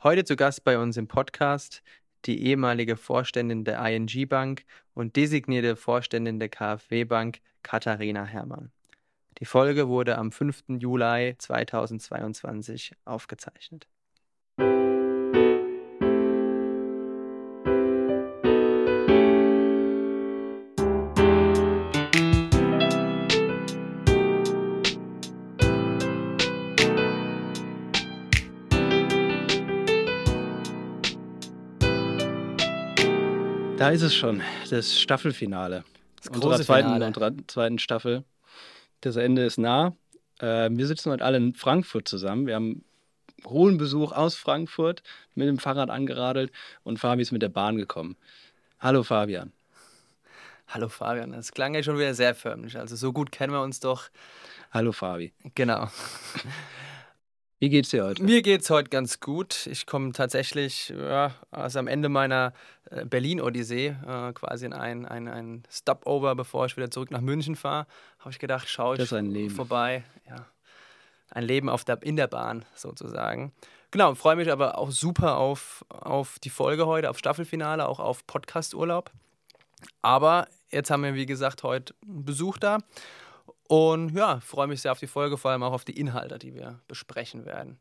[0.00, 1.82] Heute zu Gast bei uns im Podcast
[2.24, 8.70] die ehemalige Vorständin der ING Bank und designierte Vorständin der KfW Bank Katharina Herrmann.
[9.40, 10.66] Die Folge wurde am 5.
[10.78, 13.88] Juli 2022 aufgezeichnet.
[33.88, 35.82] Da ist es schon, das Staffelfinale
[36.22, 38.22] das unserer zweiten, unserer zweiten Staffel.
[39.00, 39.96] Das Ende ist nah.
[40.40, 42.46] Äh, wir sitzen heute alle in Frankfurt zusammen.
[42.46, 42.84] Wir haben
[43.46, 45.02] hohen Besuch aus Frankfurt
[45.34, 46.52] mit dem Fahrrad angeradelt
[46.84, 48.18] und Fabi ist mit der Bahn gekommen.
[48.78, 49.54] Hallo Fabian.
[50.66, 52.78] Hallo Fabian, das klang ja schon wieder sehr förmlich.
[52.78, 54.10] Also so gut kennen wir uns doch.
[54.70, 55.32] Hallo Fabi.
[55.54, 55.88] Genau.
[57.60, 58.22] Wie geht's dir heute?
[58.22, 59.66] Mir geht's heute ganz gut.
[59.66, 62.52] Ich komme tatsächlich ja, also am Ende meiner
[62.88, 67.56] äh, Berlin-Odyssee äh, quasi in ein, ein, ein Stopover, bevor ich wieder zurück nach München
[67.56, 67.88] fahre.
[68.20, 70.04] Habe ich gedacht, schaue ich vorbei.
[70.28, 70.46] Ja,
[71.30, 73.52] ein Leben auf der, in der Bahn sozusagen.
[73.90, 78.24] Genau, freue mich aber auch super auf, auf die Folge heute, auf Staffelfinale, auch auf
[78.28, 79.10] Podcast-Urlaub.
[80.00, 82.78] Aber jetzt haben wir, wie gesagt, heute Besuch da.
[83.68, 86.54] Und ja, freue mich sehr auf die Folge, vor allem auch auf die Inhalte, die
[86.54, 87.78] wir besprechen werden.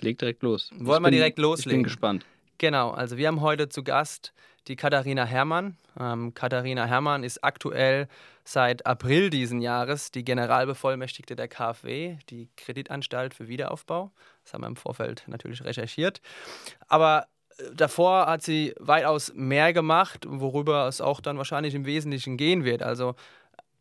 [0.00, 0.70] Leg direkt los.
[0.78, 1.70] Wollen wir direkt loslegen?
[1.70, 2.26] Ich bin gespannt.
[2.58, 4.34] Genau, also wir haben heute zu Gast
[4.68, 5.78] die Katharina Herrmann.
[5.98, 8.08] Ähm, Katharina Herrmann ist aktuell
[8.44, 14.12] seit April diesen Jahres die Generalbevollmächtigte der KfW, die Kreditanstalt für Wiederaufbau.
[14.44, 16.20] Das haben wir im Vorfeld natürlich recherchiert.
[16.88, 22.36] Aber äh, davor hat sie weitaus mehr gemacht, worüber es auch dann wahrscheinlich im Wesentlichen
[22.36, 22.82] gehen wird.
[22.82, 23.14] Also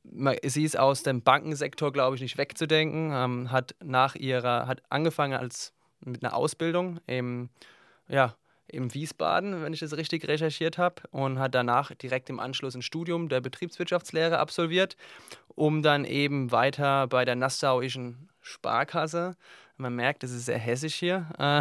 [0.04, 3.12] sie ist aus dem Bankensektor, glaube ich, nicht wegzudenken.
[3.14, 7.50] Ähm, hat nach ihrer, hat angefangen als mit einer Ausbildung im,
[8.08, 8.36] ja,
[8.68, 12.82] im Wiesbaden, wenn ich das richtig recherchiert habe, und hat danach direkt im Anschluss ein
[12.82, 14.96] Studium der Betriebswirtschaftslehre absolviert,
[15.56, 19.36] um dann eben weiter bei der Nassauischen Sparkasse,
[19.78, 21.60] man merkt, es ist sehr hessisch hier, äh,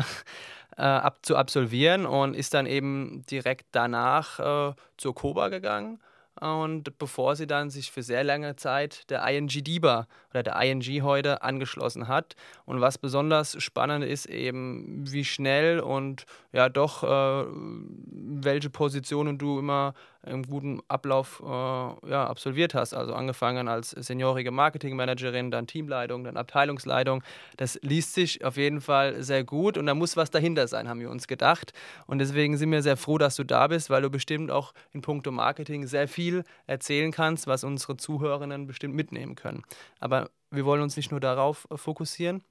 [0.76, 6.00] äh, ab, zu absolvieren und ist dann eben direkt danach äh, zur Koba gegangen
[6.40, 11.02] und bevor sie dann sich für sehr lange Zeit der ING DIBA oder der ING
[11.02, 12.36] heute angeschlossen hat.
[12.64, 19.58] Und was besonders spannend ist eben, wie schnell und ja doch, äh, welche Positionen du
[19.58, 19.94] immer
[20.26, 22.94] im guten Ablauf äh, ja, absolviert hast.
[22.94, 27.22] Also angefangen als seniorige Marketingmanagerin, dann Teamleitung, dann Abteilungsleitung.
[27.56, 31.00] Das liest sich auf jeden Fall sehr gut und da muss was dahinter sein, haben
[31.00, 31.72] wir uns gedacht.
[32.06, 35.00] Und deswegen sind wir sehr froh, dass du da bist, weil du bestimmt auch in
[35.00, 39.62] puncto Marketing sehr viel erzählen kannst, was unsere Zuhörerinnen bestimmt mitnehmen können.
[40.00, 42.42] Aber wir wollen uns nicht nur darauf fokussieren,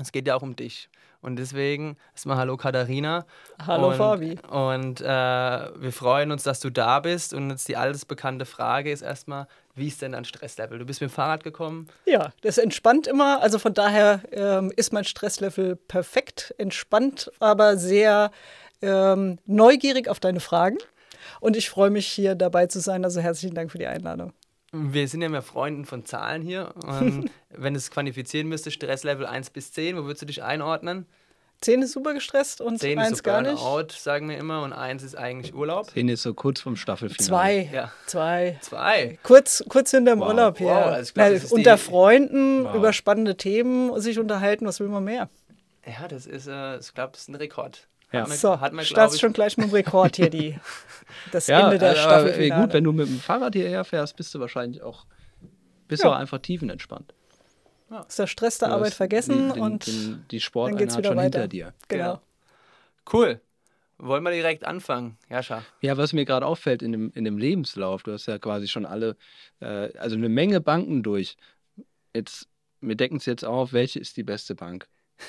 [0.00, 0.88] es geht ja auch um dich.
[1.20, 3.24] Und deswegen erstmal Hallo Katharina.
[3.66, 4.36] Hallo und, Fabi.
[4.50, 7.32] Und äh, wir freuen uns, dass du da bist.
[7.32, 10.78] Und jetzt die alles bekannte Frage ist erstmal, wie ist denn dein Stresslevel?
[10.78, 11.88] Du bist mit dem Fahrrad gekommen?
[12.04, 13.40] Ja, das entspannt immer.
[13.40, 18.30] Also von daher ähm, ist mein Stresslevel perfekt, entspannt, aber sehr
[18.82, 20.76] ähm, neugierig auf deine Fragen.
[21.40, 23.02] Und ich freue mich, hier dabei zu sein.
[23.02, 24.34] Also herzlichen Dank für die Einladung.
[24.76, 26.74] Wir sind ja mehr Freunden von Zahlen hier.
[26.86, 31.06] Ähm, wenn es quantifizieren müsste, Stresslevel 1 bis 10, wo würdest du dich einordnen?
[31.60, 33.92] 10 ist super gestresst und 10 1 ist so gar Burnout, nicht.
[33.92, 35.90] sagen wir immer, und 1 ist eigentlich Urlaub.
[35.90, 37.24] 10 ist so kurz vom Staffelfinale.
[37.24, 37.70] Zwei.
[37.72, 37.92] Ja.
[38.06, 38.58] Zwei.
[38.60, 39.18] Zwei.
[39.22, 40.28] Kurz, kurz hinterm wow.
[40.28, 40.66] Urlaub, ja.
[40.66, 42.74] Wow, also glaub, Na, unter Freunden wow.
[42.74, 45.30] über spannende Themen sich unterhalten, was will man mehr?
[45.86, 47.86] Ja, das ist, äh, ich glaube, das ist ein Rekord.
[48.14, 48.26] Ja.
[48.26, 50.58] Man, so, hat man, startest schon gleich mit dem Rekord hier, die,
[51.32, 52.50] das ja, Ende der also, Staffel.
[52.50, 55.04] Gut, wenn du mit dem Fahrrad hierher fährst, bist du wahrscheinlich auch,
[55.88, 56.10] bist ja.
[56.10, 57.12] auch einfach tiefenentspannt.
[57.90, 58.02] Ja.
[58.02, 61.22] Ist der Stress der Arbeit vergessen den, und den, die Sporteinheit schon weiter.
[61.22, 61.74] hinter dir.
[61.88, 62.20] Genau.
[63.12, 63.40] Cool.
[63.98, 65.62] Wollen wir direkt anfangen, Jascha?
[65.80, 68.86] Ja, was mir gerade auffällt in dem, in dem Lebenslauf, du hast ja quasi schon
[68.86, 69.16] alle,
[69.60, 71.36] äh, also eine Menge Banken durch.
[72.12, 72.48] Jetzt,
[72.80, 74.88] wir decken es jetzt auf, welche ist die beste Bank?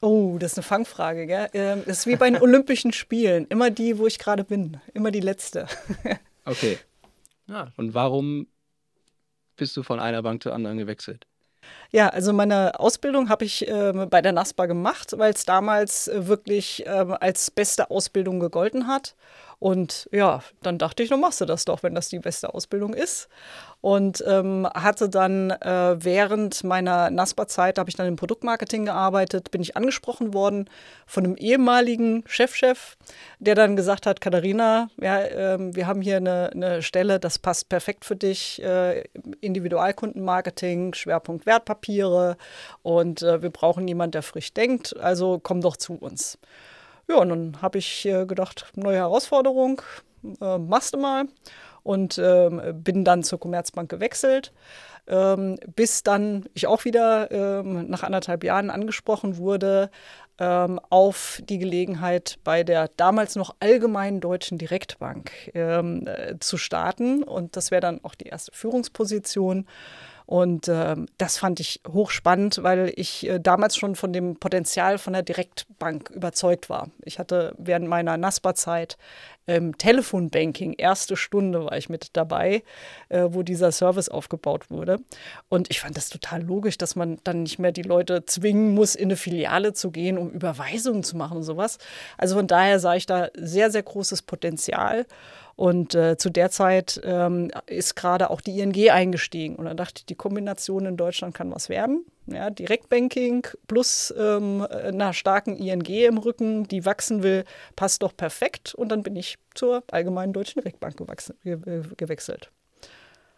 [0.00, 1.48] Oh, das ist eine Fangfrage, gell?
[1.54, 3.46] Ähm, das ist wie bei den Olympischen Spielen.
[3.46, 4.78] Immer die, wo ich gerade bin.
[4.94, 5.66] Immer die letzte.
[6.44, 6.78] okay.
[7.48, 7.68] Ja.
[7.76, 8.46] Und warum
[9.56, 11.26] bist du von einer Bank zur anderen gewechselt?
[11.90, 16.26] Ja, also meine Ausbildung habe ich äh, bei der NASPA gemacht, weil es damals äh,
[16.26, 19.14] wirklich äh, als beste Ausbildung gegolten hat.
[19.58, 22.92] Und ja, dann dachte ich, dann machst du das doch, wenn das die beste Ausbildung
[22.92, 23.28] ist.
[23.80, 29.62] Und ähm, hatte dann äh, während meiner NASPA-Zeit, habe ich dann im Produktmarketing gearbeitet, bin
[29.62, 30.68] ich angesprochen worden
[31.06, 32.96] von einem ehemaligen Chefchef, -Chef,
[33.38, 37.68] der dann gesagt hat, Katharina, ja, äh, wir haben hier eine, eine, Stelle, das passt
[37.68, 39.04] perfekt für dich, äh,
[39.40, 42.36] Individualkundenmarketing, Schwerpunkt Wertpapiere
[42.82, 46.38] und äh, wir brauchen jemanden, der frisch denkt, also komm doch zu uns.
[47.08, 49.82] Ja, und dann habe ich äh, gedacht, neue Herausforderung,
[50.40, 51.26] äh, machst du mal.
[51.82, 54.52] Und äh, bin dann zur Commerzbank gewechselt.
[55.06, 59.90] Ähm, bis dann ich auch wieder ähm, nach anderthalb Jahren angesprochen wurde
[60.38, 67.22] ähm, auf die Gelegenheit bei der damals noch allgemeinen Deutschen Direktbank ähm, äh, zu starten.
[67.22, 69.66] Und das wäre dann auch die erste Führungsposition.
[70.26, 75.12] Und äh, das fand ich hochspannend, weil ich äh, damals schon von dem Potenzial von
[75.12, 76.90] der Direktbank überzeugt war.
[77.04, 78.98] Ich hatte während meiner NASPA-Zeit
[79.46, 82.64] ähm, Telefonbanking, erste Stunde war ich mit dabei,
[83.08, 84.98] äh, wo dieser Service aufgebaut wurde.
[85.48, 88.96] Und ich fand das total logisch, dass man dann nicht mehr die Leute zwingen muss,
[88.96, 91.78] in eine Filiale zu gehen, um Überweisungen zu machen und sowas.
[92.18, 95.06] Also von daher sah ich da sehr, sehr großes Potenzial.
[95.56, 99.56] Und äh, zu der Zeit ähm, ist gerade auch die ING eingestiegen.
[99.56, 102.04] Und dann dachte ich, die Kombination in Deutschland kann was werden.
[102.26, 107.44] Ja, Direktbanking plus ähm, einer starken ING im Rücken, die wachsen will,
[107.74, 108.74] passt doch perfekt.
[108.74, 112.50] Und dann bin ich zur Allgemeinen Deutschen Direktbank gewachsen, gewechselt.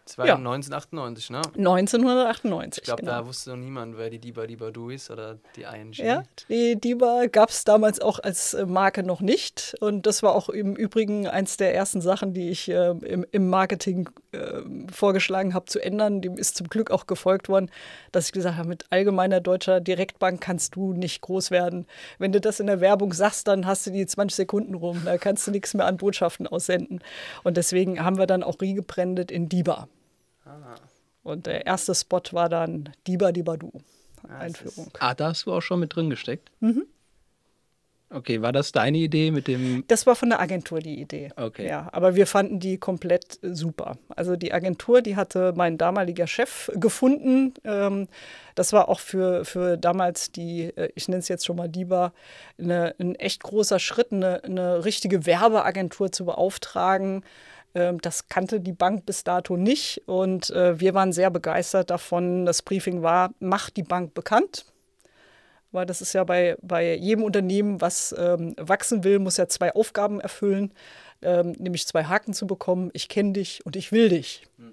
[0.09, 0.35] Das war ja.
[0.37, 1.41] 1998, ne?
[1.55, 2.81] 1998.
[2.81, 3.11] Ich glaube, genau.
[3.11, 5.91] da wusste noch niemand, wer die Diba Diba Du ist oder die ING.
[5.91, 9.75] Ja, die Diba gab es damals auch als äh, Marke noch nicht.
[9.81, 13.49] Und das war auch im Übrigen eins der ersten Sachen, die ich äh, im, im,
[13.49, 14.61] Marketing äh,
[14.91, 16.21] vorgeschlagen habe zu ändern.
[16.21, 17.69] Dem ist zum Glück auch gefolgt worden,
[18.11, 21.85] dass ich gesagt habe, mit allgemeiner deutscher Direktbank kannst du nicht groß werden.
[22.17, 25.03] Wenn du das in der Werbung sagst, dann hast du die 20 Sekunden rum.
[25.05, 26.99] Da kannst du nichts mehr an Botschaften aussenden.
[27.43, 29.87] Und deswegen haben wir dann auch Rie gebrandet in Diba.
[31.23, 33.71] Und der erste Spot war dann Diba Diba Du.
[34.27, 34.91] Einführung.
[34.99, 36.51] ah, da hast du auch schon mit drin gesteckt?
[36.59, 36.85] Mhm.
[38.11, 39.83] Okay, war das deine Idee mit dem?
[39.87, 41.29] Das war von der Agentur die Idee.
[41.35, 41.67] Okay.
[41.67, 43.99] Ja, aber wir fanden die komplett super.
[44.15, 47.53] Also die Agentur, die hatte mein damaliger Chef gefunden.
[47.63, 48.07] Ähm,
[48.55, 52.11] das war auch für, für damals die, äh, ich nenne es jetzt schon mal DIBA,
[52.57, 57.23] eine, ein echt großer Schritt, eine, eine richtige Werbeagentur zu beauftragen
[57.73, 62.45] das kannte die Bank bis dato nicht und äh, wir waren sehr begeistert davon.
[62.45, 64.65] Das Briefing war, macht die Bank bekannt.
[65.71, 69.71] Weil das ist ja bei, bei jedem Unternehmen, was ähm, wachsen will, muss ja zwei
[69.75, 70.73] Aufgaben erfüllen,
[71.21, 72.89] ähm, nämlich zwei Haken zu bekommen.
[72.93, 74.47] Ich kenne dich und ich will dich.
[74.57, 74.71] Mhm.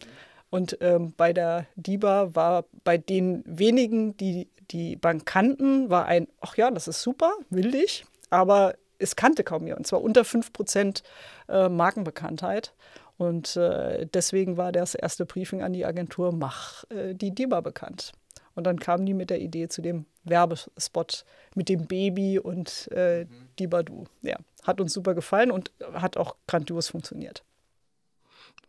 [0.49, 6.28] Und ähm, bei der DIBA war bei den wenigen, die die Bank kannten, war ein,
[6.40, 9.81] ach ja, das ist super, will dich, aber es kannte kaum jemand.
[9.81, 11.02] Und zwar unter 5%
[11.48, 12.75] äh, Markenbekanntheit.
[13.19, 18.12] Und äh, deswegen war das erste Briefing an die Agentur, mach äh, die DIBA bekannt.
[18.54, 23.25] Und dann kamen die mit der Idee zu dem Werbespot mit dem Baby und äh,
[23.25, 23.48] mhm.
[23.58, 24.04] Dibadu.
[24.22, 27.44] Ja, hat uns super gefallen und hat auch grandios funktioniert.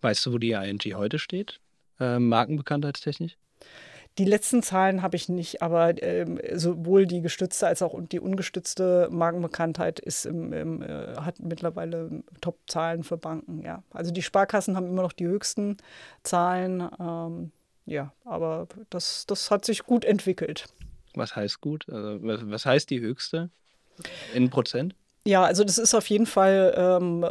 [0.02, 1.60] Weißt du, wo die ING heute steht?
[2.00, 3.38] Äh, markenbekanntheitstechnisch?
[4.18, 9.10] Die letzten Zahlen habe ich nicht, aber ähm, sowohl die gestützte als auch die ungestützte
[9.12, 13.62] Markenbekanntheit ist im, im, äh, hat mittlerweile Top-Zahlen für Banken.
[13.62, 13.84] Ja.
[13.92, 15.78] Also die Sparkassen haben immer noch die höchsten
[16.24, 16.90] Zahlen.
[17.00, 17.52] Ähm,
[17.86, 20.68] ja, aber das, das hat sich gut entwickelt.
[21.14, 21.88] Was heißt gut?
[21.90, 23.50] Also, was heißt die höchste
[24.34, 24.96] in Prozent?
[25.26, 27.26] Ja, also das ist auf jeden Fall ähm,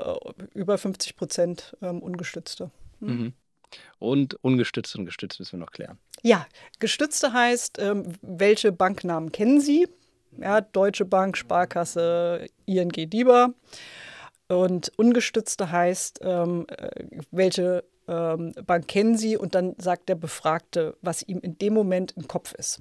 [0.55, 2.71] über 50 Prozent ähm, ungestützte.
[3.01, 3.09] Hm.
[3.09, 3.33] Mhm.
[3.99, 5.99] Und ungestützt und gestützt müssen wir noch klären.
[6.23, 6.47] Ja,
[6.79, 9.89] gestützte heißt, ähm, welche Banknamen kennen Sie?
[10.39, 13.55] Ja, Deutsche Bank, Sparkasse, ING DIBA.
[14.49, 19.37] Und ungestützte heißt, ähm, äh, welche ähm, Bank kennen Sie?
[19.37, 22.81] Und dann sagt der Befragte, was ihm in dem Moment im Kopf ist.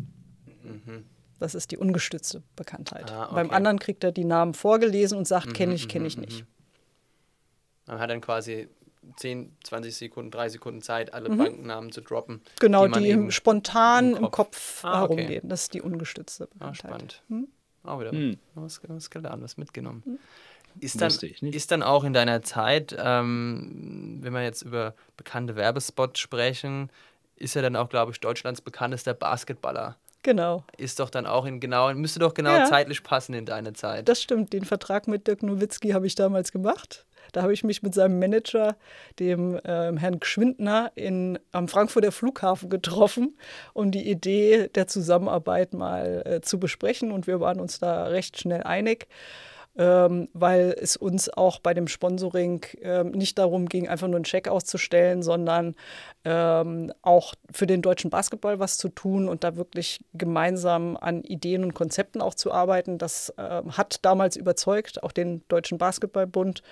[0.63, 1.05] Mhm.
[1.39, 3.11] Das ist die ungestützte Bekanntheit.
[3.11, 3.35] Ah, okay.
[3.35, 6.23] Beim anderen kriegt er die Namen vorgelesen und sagt, mhm, kenne ich, kenne ich mhm,
[6.23, 6.41] nicht.
[6.41, 6.47] Mhm.
[7.87, 8.67] Man hat dann quasi
[9.17, 11.37] 10, 20 Sekunden, 3 Sekunden Zeit, alle mhm.
[11.37, 12.41] Bankennamen zu droppen.
[12.59, 15.27] Genau, die, die spontan im Kopf, im Kopf ah, herumgehen.
[15.27, 15.41] Okay.
[15.43, 17.21] Das ist die ungestützte Ah, spannend.
[17.29, 17.47] Hm?
[17.83, 18.37] Auch wieder hm.
[18.55, 20.01] was, was gelernt, was mitgenommen.
[20.05, 20.19] Hm.
[20.81, 26.19] Ist dann, ist dann auch in deiner Zeit, ähm, wenn wir jetzt über bekannte Werbespots
[26.19, 26.89] sprechen,
[27.37, 29.97] ist er dann auch, glaube ich, Deutschlands bekanntester Basketballer.
[30.23, 30.63] Genau.
[30.77, 32.65] Ist doch dann auch in genau, müsste doch genau ja.
[32.65, 34.09] zeitlich passen in deine Zeit.
[34.09, 34.53] Das stimmt.
[34.53, 37.05] Den Vertrag mit Dirk Nowitzki habe ich damals gemacht.
[37.35, 38.77] Da habe ich mich mit seinem Manager,
[39.19, 39.59] dem äh,
[39.97, 43.37] Herrn Gschwindner, in, am Frankfurter Flughafen getroffen,
[43.73, 47.11] um die Idee der Zusammenarbeit mal äh, zu besprechen.
[47.11, 49.07] Und wir waren uns da recht schnell einig
[49.77, 54.23] ähm, weil es uns auch bei dem Sponsoring ähm, nicht darum ging, einfach nur einen
[54.23, 55.75] Check auszustellen, sondern
[56.23, 61.63] ähm, auch für den deutschen Basketball was zu tun und da wirklich gemeinsam an Ideen
[61.63, 62.97] und Konzepten auch zu arbeiten.
[62.97, 66.63] Das äh, hat damals überzeugt, auch den Deutschen Basketballbund.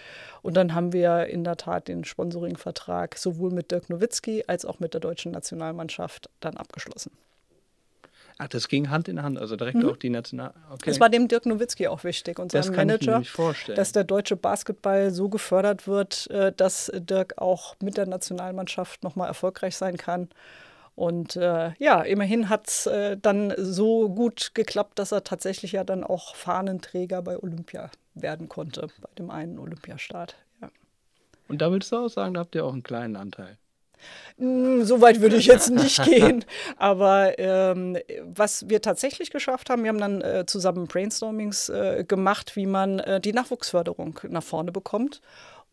[0.41, 4.79] Und dann haben wir in der Tat den Sponsoringvertrag sowohl mit Dirk Nowitzki als auch
[4.79, 7.11] mit der deutschen Nationalmannschaft dann abgeschlossen.
[8.37, 9.89] Ach, das ging Hand in Hand, also direkt mhm.
[9.89, 10.53] auch die National.
[10.71, 10.83] Okay.
[10.85, 13.21] Das war dem Dirk Nowitzki auch wichtig und seinem Manager,
[13.75, 19.27] dass der deutsche Basketball so gefördert wird, äh, dass Dirk auch mit der Nationalmannschaft nochmal
[19.27, 20.29] erfolgreich sein kann.
[20.95, 25.83] Und äh, ja, immerhin hat es äh, dann so gut geklappt, dass er tatsächlich ja
[25.83, 30.35] dann auch Fahnenträger bei Olympia werden konnte, bei dem einen Olympiastart.
[30.61, 30.69] Ja.
[31.47, 33.57] Und da würdest du auch sagen, da habt ihr auch einen kleinen Anteil.
[34.37, 36.45] Hm, so weit würde ich jetzt nicht gehen.
[36.77, 42.55] Aber ähm, was wir tatsächlich geschafft haben, wir haben dann äh, zusammen Brainstormings äh, gemacht,
[42.55, 45.21] wie man äh, die Nachwuchsförderung nach vorne bekommt.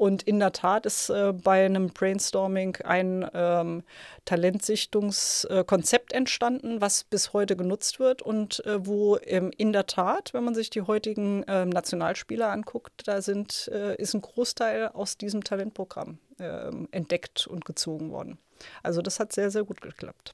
[0.01, 3.83] Und in der Tat ist äh, bei einem Brainstorming ein ähm,
[4.25, 10.43] Talentsichtungskonzept entstanden, was bis heute genutzt wird und äh, wo ähm, in der Tat, wenn
[10.43, 15.45] man sich die heutigen äh, Nationalspieler anguckt, da sind, äh, ist ein Großteil aus diesem
[15.45, 18.39] Talentprogramm ähm, entdeckt und gezogen worden.
[18.83, 20.33] Also das hat sehr, sehr gut geklappt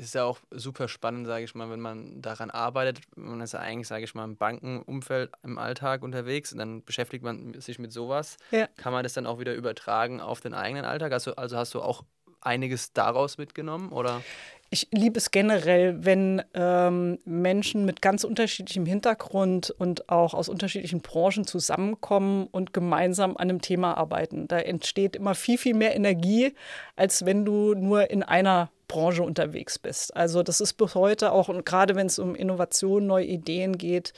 [0.00, 3.00] ist ja auch super spannend, sage ich mal, wenn man daran arbeitet.
[3.16, 7.22] Man ist ja eigentlich, sage ich mal, im Bankenumfeld im Alltag unterwegs und dann beschäftigt
[7.22, 8.36] man sich mit sowas.
[8.50, 8.66] Ja.
[8.76, 11.12] Kann man das dann auch wieder übertragen auf den eigenen Alltag?
[11.12, 12.04] Also, also hast du auch
[12.40, 14.22] einiges daraus mitgenommen oder?
[14.72, 21.00] Ich liebe es generell, wenn ähm, Menschen mit ganz unterschiedlichem Hintergrund und auch aus unterschiedlichen
[21.00, 24.46] Branchen zusammenkommen und gemeinsam an einem Thema arbeiten.
[24.46, 26.54] Da entsteht immer viel, viel mehr Energie,
[26.94, 30.14] als wenn du nur in einer Branche unterwegs bist.
[30.14, 34.12] Also das ist bis heute auch, und gerade wenn es um Innovation, neue Ideen geht,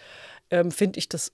[0.51, 1.33] ähm, finde ich das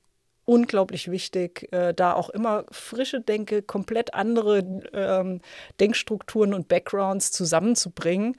[0.48, 4.60] unglaublich wichtig, äh, da auch immer frische Denke, komplett andere
[4.94, 5.42] ähm,
[5.78, 8.34] Denkstrukturen und Backgrounds zusammenzubringen.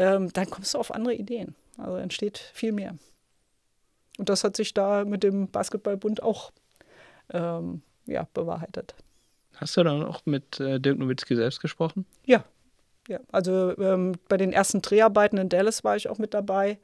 [0.00, 1.54] Ähm, dann kommst du auf andere Ideen.
[1.76, 2.96] Also entsteht viel mehr.
[4.18, 6.52] Und das hat sich da mit dem Basketballbund auch
[7.32, 8.94] ähm, ja, bewahrheitet.
[9.56, 12.06] Hast du dann auch mit äh, Dirk Nowitzki selbst gesprochen?
[12.24, 12.44] Ja,
[13.08, 16.78] ja, also ähm, bei den ersten Dreharbeiten in Dallas war ich auch mit dabei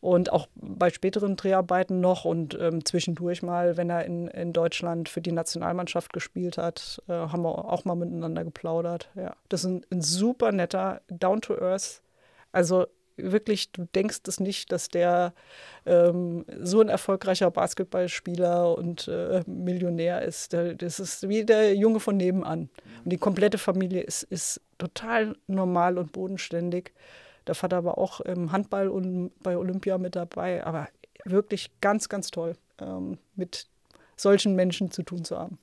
[0.00, 5.08] und auch bei späteren Dreharbeiten noch und ähm, zwischendurch mal, wenn er in, in Deutschland
[5.08, 9.08] für die Nationalmannschaft gespielt hat, äh, haben wir auch mal miteinander geplaudert.
[9.16, 12.02] Ja, das ist ein, ein super netter, down to earth,
[12.54, 15.34] also wirklich, du denkst es nicht, dass der
[15.86, 20.52] ähm, so ein erfolgreicher Basketballspieler und äh, Millionär ist.
[20.52, 22.70] Das ist wie der Junge von nebenan.
[23.04, 26.92] Und die komplette Familie ist, ist total normal und bodenständig.
[27.46, 30.64] Der Vater war auch im Handball und bei Olympia mit dabei.
[30.64, 30.88] Aber
[31.24, 33.68] wirklich ganz, ganz toll, ähm, mit
[34.16, 35.58] solchen Menschen zu tun zu haben.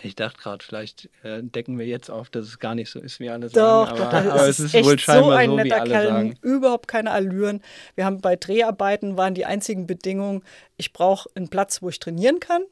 [0.00, 3.18] Ich dachte gerade, vielleicht äh, decken wir jetzt auf, dass es gar nicht so ist,
[3.18, 4.00] wie alle doch, sagen.
[4.00, 6.34] Aber, doch, aber es ist, ist wohl scheinbar so, ein so netter Kerl, sagen.
[6.42, 7.62] Überhaupt keine Allüren.
[7.96, 10.42] Wir haben bei Dreharbeiten waren die einzigen Bedingungen,
[10.76, 12.62] ich brauche einen Platz, wo ich trainieren kann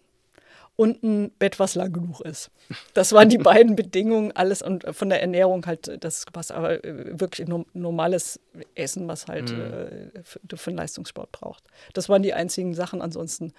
[0.76, 2.50] und ein Bett, was lang genug ist.
[2.94, 7.18] Das waren die beiden Bedingungen, alles und von der Ernährung halt, das was aber äh,
[7.18, 8.38] wirklich normales
[8.74, 9.60] Essen, was halt mhm.
[9.60, 11.64] äh, für, für den Leistungssport braucht.
[11.94, 13.00] Das waren die einzigen Sachen.
[13.00, 13.52] Ansonsten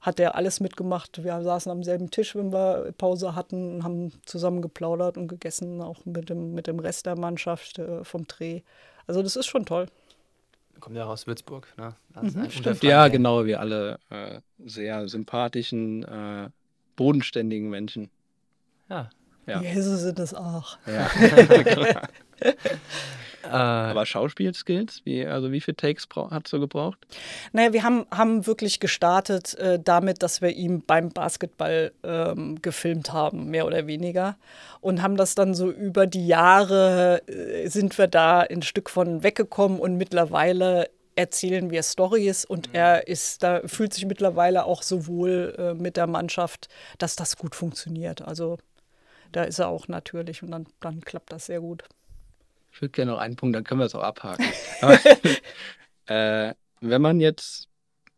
[0.00, 1.22] hat er alles mitgemacht.
[1.24, 6.04] Wir saßen am selben Tisch, wenn wir Pause hatten, haben zusammen geplaudert und gegessen, auch
[6.04, 8.62] mit dem, mit dem Rest der Mannschaft äh, vom Dreh.
[9.06, 9.86] Also das ist schon toll.
[10.80, 11.96] Kommt ja aus Würzburg, ne?
[12.20, 12.48] Mhm,
[12.82, 16.50] ja, genau, wie alle äh, sehr sympathischen, äh,
[16.94, 18.10] bodenständigen Menschen.
[18.88, 19.10] Ja.
[19.46, 19.60] ja.
[19.60, 20.78] Jesus sind es auch.
[20.86, 21.10] Ja.
[23.44, 26.98] Äh, Aber Schauspielskills, wie, also wie viele Takes hat du gebraucht?
[27.52, 33.12] Naja, wir haben, haben wirklich gestartet äh, damit, dass wir ihn beim Basketball ähm, gefilmt
[33.12, 34.36] haben, mehr oder weniger.
[34.80, 39.22] Und haben das dann so über die Jahre, äh, sind wir da ein Stück von
[39.22, 42.74] weggekommen und mittlerweile erzählen wir Stories und mhm.
[42.74, 46.68] er ist da fühlt sich mittlerweile auch so wohl äh, mit der Mannschaft,
[46.98, 48.22] dass das gut funktioniert.
[48.22, 48.58] Also
[49.32, 51.84] da ist er auch natürlich und dann, dann klappt das sehr gut.
[52.78, 54.46] Ich würde gerne noch einen Punkt, dann können wir es auch abhaken.
[54.82, 55.00] Aber,
[56.06, 57.66] äh, wenn man jetzt,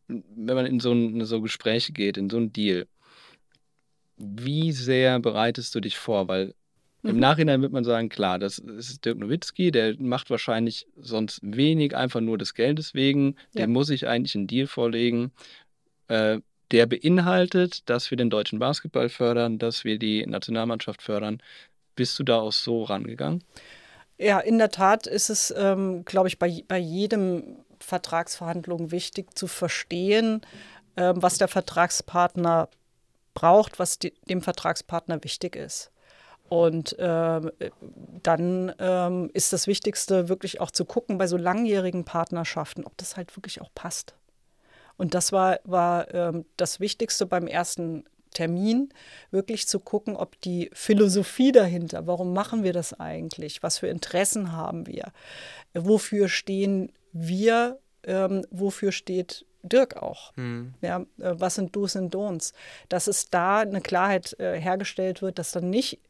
[0.07, 2.87] wenn man in so, ein, so Gespräche geht, in so ein Deal,
[4.19, 6.29] wie sehr bereitest du dich vor?
[6.29, 6.53] Weil
[7.03, 7.21] im mhm.
[7.21, 12.21] Nachhinein wird man sagen, klar, das ist Dirk Nowitzki, der macht wahrscheinlich sonst wenig, einfach
[12.21, 13.37] nur des Geldes wegen.
[13.55, 13.63] Ja.
[13.63, 15.33] Dem muss ich eigentlich einen Deal vorlegen.
[16.09, 16.41] Äh,
[16.71, 21.43] der beinhaltet, dass wir den deutschen Basketball fördern, dass wir die Nationalmannschaft fördern.
[21.97, 23.43] Bist du da auch so rangegangen?
[24.21, 29.47] Ja, in der Tat ist es, ähm, glaube ich, bei, bei jedem Vertragsverhandlung wichtig zu
[29.47, 30.43] verstehen,
[30.99, 32.69] ähm, was der Vertragspartner
[33.33, 35.91] braucht, was die, dem Vertragspartner wichtig ist.
[36.51, 37.51] Und ähm,
[38.23, 43.17] dann ähm, ist das Wichtigste wirklich auch zu gucken bei so langjährigen Partnerschaften, ob das
[43.17, 44.15] halt wirklich auch passt.
[44.99, 48.91] Und das war, war ähm, das Wichtigste beim ersten Termin
[49.31, 54.53] wirklich zu gucken, ob die Philosophie dahinter, warum machen wir das eigentlich, was für Interessen
[54.53, 55.13] haben wir,
[55.75, 60.35] wofür stehen wir ähm, wofür steht Dirk auch.
[60.37, 60.75] Hm.
[60.81, 62.53] Ja, äh, was sind Do's und Don'ts?
[62.89, 66.01] Dass es da eine Klarheit äh, hergestellt wird, dass dann nicht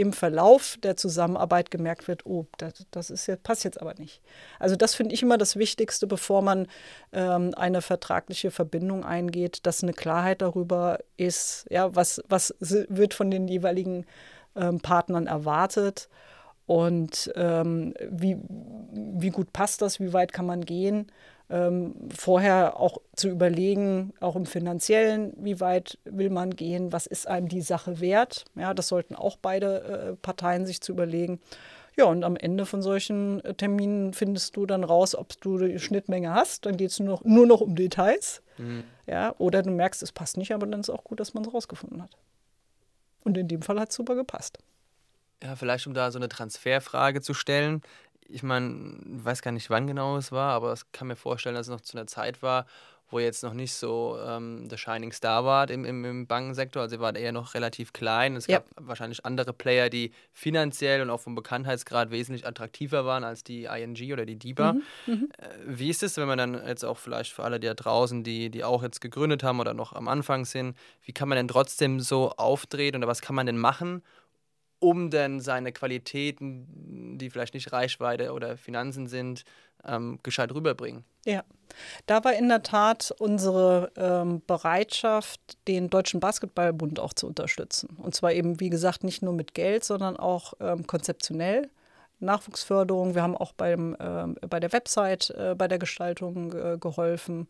[0.00, 4.22] im Verlauf der Zusammenarbeit gemerkt wird, oh, das, das ist jetzt, passt jetzt aber nicht.
[4.58, 6.68] Also das finde ich immer das Wichtigste, bevor man
[7.12, 13.30] ähm, eine vertragliche Verbindung eingeht, dass eine Klarheit darüber ist, ja, was, was wird von
[13.30, 14.06] den jeweiligen
[14.56, 16.08] ähm, Partnern erwartet
[16.64, 21.12] und ähm, wie, wie gut passt das, wie weit kann man gehen
[21.50, 27.26] ähm, vorher auch zu überlegen, auch im finanziellen, wie weit will man gehen, was ist
[27.26, 28.44] einem die Sache wert.
[28.54, 31.40] Ja, das sollten auch beide äh, Parteien sich zu überlegen.
[31.96, 35.78] Ja, und am Ende von solchen äh, Terminen findest du dann raus, ob du die
[35.78, 36.66] Schnittmenge hast.
[36.66, 38.42] Dann geht es nur noch, nur noch um Details.
[38.58, 38.84] Mhm.
[39.06, 41.52] Ja, oder du merkst, es passt nicht, aber dann ist auch gut, dass man es
[41.52, 42.16] rausgefunden hat.
[43.24, 44.58] Und in dem Fall hat es super gepasst.
[45.42, 47.82] Ja, vielleicht um da so eine Transferfrage zu stellen
[48.32, 51.54] ich meine, ich weiß gar nicht, wann genau es war, aber ich kann mir vorstellen,
[51.54, 52.66] dass es noch zu einer Zeit war,
[53.10, 56.82] wo jetzt noch nicht so ähm, der Shining Star war im, im, im Bankensektor.
[56.82, 58.36] Also ihr wart eher noch relativ klein.
[58.36, 58.58] Es ja.
[58.58, 63.64] gab wahrscheinlich andere Player, die finanziell und auch vom Bekanntheitsgrad wesentlich attraktiver waren als die
[63.64, 64.74] ING oder die DIBA.
[64.74, 65.28] Mhm, mhm.
[65.38, 68.22] Äh, wie ist es, wenn man dann jetzt auch vielleicht für alle die da draußen,
[68.22, 71.48] die, die auch jetzt gegründet haben oder noch am Anfang sind, wie kann man denn
[71.48, 74.02] trotzdem so auftreten oder was kann man denn machen,
[74.80, 79.44] um dann seine Qualitäten, die vielleicht nicht Reichweite oder Finanzen sind,
[79.84, 81.04] ähm, gescheit rüberbringen.
[81.24, 81.44] Ja,
[82.06, 87.96] da war in der Tat unsere ähm, Bereitschaft, den Deutschen Basketballbund auch zu unterstützen.
[87.98, 91.70] Und zwar eben, wie gesagt, nicht nur mit Geld, sondern auch ähm, konzeptionell.
[92.20, 93.14] Nachwuchsförderung.
[93.14, 97.48] Wir haben auch beim, äh, bei der Website äh, bei der Gestaltung äh, geholfen.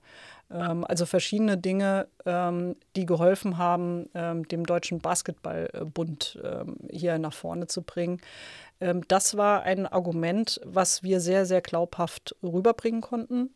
[0.51, 7.33] Ähm, also verschiedene Dinge, ähm, die geholfen haben, ähm, dem Deutschen Basketballbund ähm, hier nach
[7.33, 8.21] vorne zu bringen.
[8.81, 13.51] Ähm, das war ein Argument, was wir sehr, sehr glaubhaft rüberbringen konnten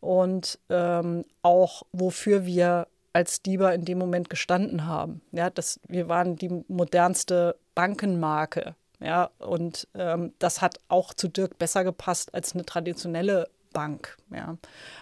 [0.00, 5.22] und ähm, auch wofür wir als Dieber in dem Moment gestanden haben.
[5.32, 11.58] Ja, das, wir waren die modernste Bankenmarke ja, und ähm, das hat auch zu Dirk
[11.58, 14.16] besser gepasst als eine traditionelle Bank.
[14.30, 14.56] Ja.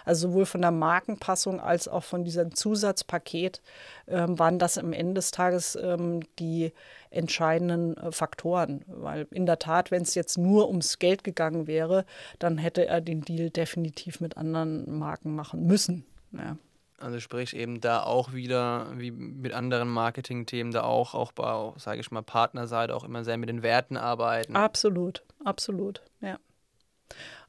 [0.05, 3.61] Also sowohl von der Markenpassung als auch von diesem Zusatzpaket
[4.07, 6.73] ähm, waren das am Ende des Tages ähm, die
[7.09, 8.83] entscheidenden äh, Faktoren.
[8.87, 12.05] Weil in der Tat, wenn es jetzt nur ums Geld gegangen wäre,
[12.39, 16.05] dann hätte er den Deal definitiv mit anderen Marken machen müssen.
[16.31, 16.57] Ja.
[16.99, 21.99] Also sprich eben da auch wieder, wie mit anderen Marketing-Themen, da auch, auch bei, sage
[21.99, 24.55] ich mal, Partnerseite auch immer sehr mit den Werten arbeiten.
[24.55, 26.39] Absolut, absolut, ja.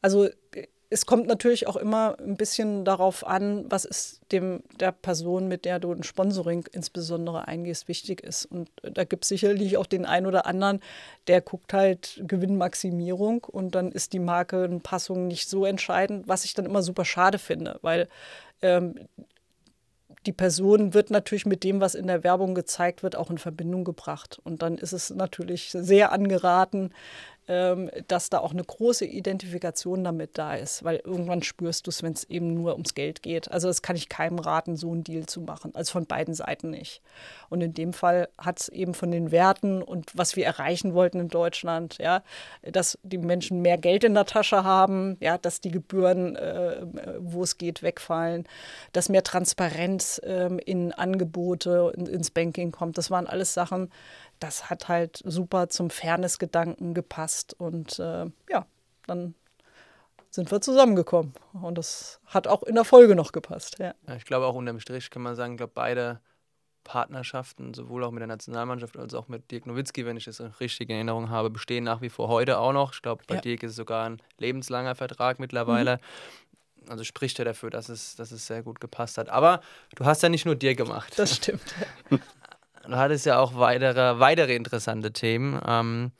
[0.02, 0.28] Also
[0.90, 5.64] es kommt natürlich auch immer ein bisschen darauf an, was ist dem der Person, mit
[5.64, 8.46] der du ein Sponsoring insbesondere eingehst, wichtig ist.
[8.46, 10.80] Und da gibt es sicherlich auch den einen oder anderen,
[11.26, 16.64] der guckt halt Gewinnmaximierung und dann ist die Markenpassung nicht so entscheidend, was ich dann
[16.64, 18.08] immer super schade finde, weil
[18.62, 18.94] ähm,
[20.28, 23.82] die Person wird natürlich mit dem, was in der Werbung gezeigt wird, auch in Verbindung
[23.82, 24.38] gebracht.
[24.44, 26.92] Und dann ist es natürlich sehr angeraten,
[27.48, 32.12] dass da auch eine große Identifikation damit da ist, weil irgendwann spürst du es, wenn
[32.12, 33.50] es eben nur ums Geld geht.
[33.50, 36.68] Also das kann ich keinem raten, so einen Deal zu machen, also von beiden Seiten
[36.70, 37.00] nicht.
[37.48, 41.20] Und in dem Fall hat es eben von den Werten und was wir erreichen wollten
[41.20, 42.22] in Deutschland, ja,
[42.62, 46.84] dass die Menschen mehr Geld in der Tasche haben, ja, dass die Gebühren, äh,
[47.18, 48.46] wo es geht, wegfallen,
[48.92, 52.98] dass mehr Transparenz äh, in Angebote, in, ins Banking kommt.
[52.98, 53.90] Das waren alles Sachen,
[54.40, 57.55] das hat halt super zum Fairness-Gedanken gepasst.
[57.59, 58.66] Und äh, ja,
[59.07, 59.35] dann
[60.31, 61.33] sind wir zusammengekommen.
[61.53, 63.79] Und das hat auch in der Folge noch gepasst.
[63.79, 63.94] Ja.
[64.07, 66.20] ja ich glaube auch unterm Strich kann man sagen, ich glaube beide
[66.85, 70.88] Partnerschaften, sowohl auch mit der Nationalmannschaft als auch mit Dirk Nowitzki, wenn ich das richtig
[70.88, 72.94] in Erinnerung habe, bestehen nach wie vor heute auch noch.
[72.94, 73.40] Ich glaube, bei ja.
[73.42, 75.96] Dirk ist es sogar ein lebenslanger Vertrag mittlerweile.
[75.96, 76.90] Mhm.
[76.90, 79.29] Also spricht er dafür, dass es, dass es sehr gut gepasst hat.
[79.29, 79.61] Aber
[79.96, 81.12] du hast ja nicht nur dir gemacht.
[81.18, 81.61] Das stimmt.
[82.88, 86.12] du hattest ja auch weitere, weitere interessante Themen, ähm,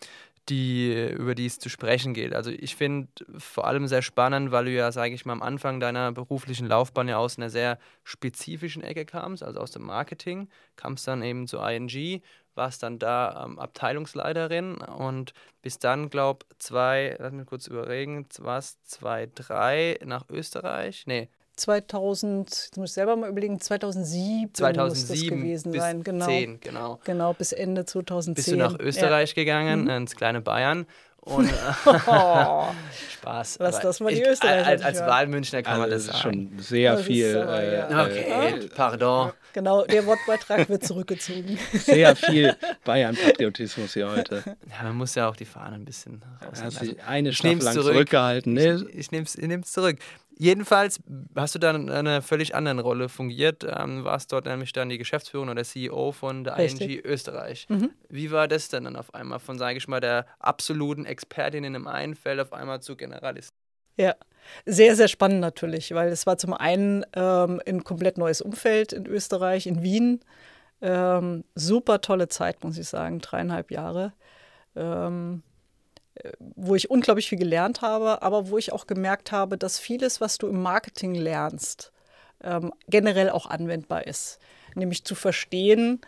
[0.49, 2.35] die, über die es zu sprechen geht.
[2.35, 5.81] Also ich finde vor allem sehr spannend, weil du ja, sage ich mal, am Anfang
[5.81, 11.07] deiner beruflichen Laufbahn ja aus einer sehr spezifischen Ecke kamst, also aus dem Marketing, kamst
[11.07, 12.23] dann eben zu ING,
[12.55, 18.83] warst dann da ähm, Abteilungsleiterin und bis dann, glaube zwei, lass mich kurz überlegen, was,
[18.85, 25.09] zwei, drei nach Österreich, nee, 2000, jetzt muss ich selber mal überlegen, 2007, 2007 muss
[25.09, 26.03] das gewesen bis sein.
[26.03, 26.27] Genau.
[26.27, 27.01] 10, genau.
[27.05, 28.35] Genau, bis Ende 2010.
[28.35, 29.35] Bist du nach Österreich ja.
[29.35, 29.91] gegangen, mhm.
[29.91, 30.87] ins kleine Bayern.
[31.21, 31.51] Und
[32.07, 32.69] oh,
[33.13, 33.61] Spaß.
[33.61, 34.67] Was das mal die Österreicher.
[34.67, 37.37] Als, als Wahlmünchner kann also man das, das ist schon sehr das viel.
[37.37, 37.85] Aber, äh.
[37.85, 39.33] Okay, äh, pardon.
[39.53, 41.59] Genau, der Wortbeitrag wird zurückgezogen.
[41.73, 44.45] Sehr viel Bayern-Patriotismus hier heute.
[44.71, 46.77] Ja, man muss ja auch die Fahne ein bisschen rausnehmen.
[46.79, 47.93] Also eine Staffel lang zurück.
[47.93, 48.53] zurückgehalten.
[48.53, 48.75] Nee.
[48.93, 49.97] Ich, ich nehme es zurück
[50.41, 51.01] Jedenfalls
[51.35, 54.97] hast du dann in einer völlig anderen Rolle fungiert, ähm, warst dort nämlich dann die
[54.97, 56.89] Geschäftsführerin oder CEO von der Richtig.
[56.89, 57.67] ING Österreich.
[57.69, 57.91] Mhm.
[58.09, 61.75] Wie war das denn dann auf einmal von, sage ich mal, der absoluten Expertin in
[61.75, 63.51] einem einen Feld auf einmal zu Generalist?
[63.97, 64.15] Ja,
[64.65, 69.07] sehr, sehr spannend natürlich, weil es war zum einen ähm, ein komplett neues Umfeld in
[69.07, 70.21] Österreich, in Wien.
[70.81, 74.13] Ähm, super tolle Zeit, muss ich sagen, dreieinhalb Jahre.
[74.77, 75.43] Ähm,
[76.39, 80.39] wo ich unglaublich viel gelernt habe, aber wo ich auch gemerkt habe, dass vieles, was
[80.39, 81.93] du im Marketing lernst,
[82.43, 84.39] ähm, generell auch anwendbar ist.
[84.75, 86.01] Nämlich zu verstehen,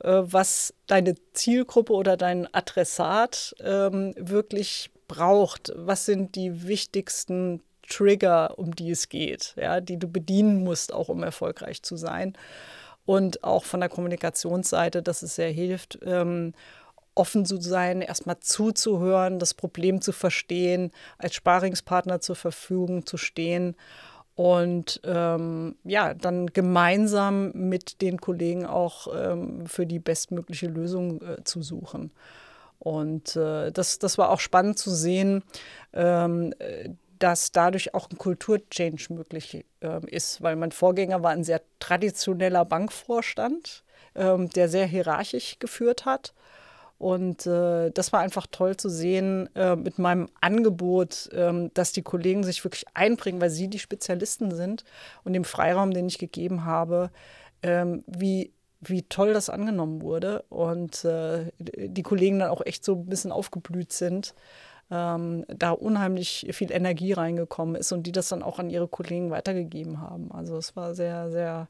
[0.00, 5.72] äh, was deine Zielgruppe oder dein Adressat ähm, wirklich braucht.
[5.76, 11.08] Was sind die wichtigsten Trigger, um die es geht, ja, die du bedienen musst, auch
[11.08, 12.36] um erfolgreich zu sein.
[13.04, 16.00] Und auch von der Kommunikationsseite, dass es sehr hilft.
[16.02, 16.54] Ähm,
[17.16, 23.74] offen zu sein, erstmal zuzuhören, das Problem zu verstehen, als Sparingspartner zur Verfügung zu stehen
[24.36, 31.42] und ähm, ja, dann gemeinsam mit den Kollegen auch ähm, für die bestmögliche Lösung äh,
[31.42, 32.12] zu suchen.
[32.78, 35.42] Und äh, das, das war auch spannend zu sehen,
[35.94, 36.52] ähm,
[37.18, 42.66] dass dadurch auch ein Kulturchange möglich äh, ist, weil mein Vorgänger war ein sehr traditioneller
[42.66, 46.34] Bankvorstand, ähm, der sehr hierarchisch geführt hat.
[46.98, 52.02] Und äh, das war einfach toll zu sehen äh, mit meinem Angebot, äh, dass die
[52.02, 54.84] Kollegen sich wirklich einbringen, weil sie die Spezialisten sind
[55.22, 57.10] und dem Freiraum, den ich gegeben habe,
[57.62, 62.94] ähm, wie, wie toll das angenommen wurde und äh, die Kollegen dann auch echt so
[62.94, 64.34] ein bisschen aufgeblüht sind.
[64.90, 69.30] Ähm, da unheimlich viel Energie reingekommen ist und die das dann auch an ihre Kollegen
[69.30, 70.30] weitergegeben haben.
[70.30, 71.68] Also es war sehr, sehr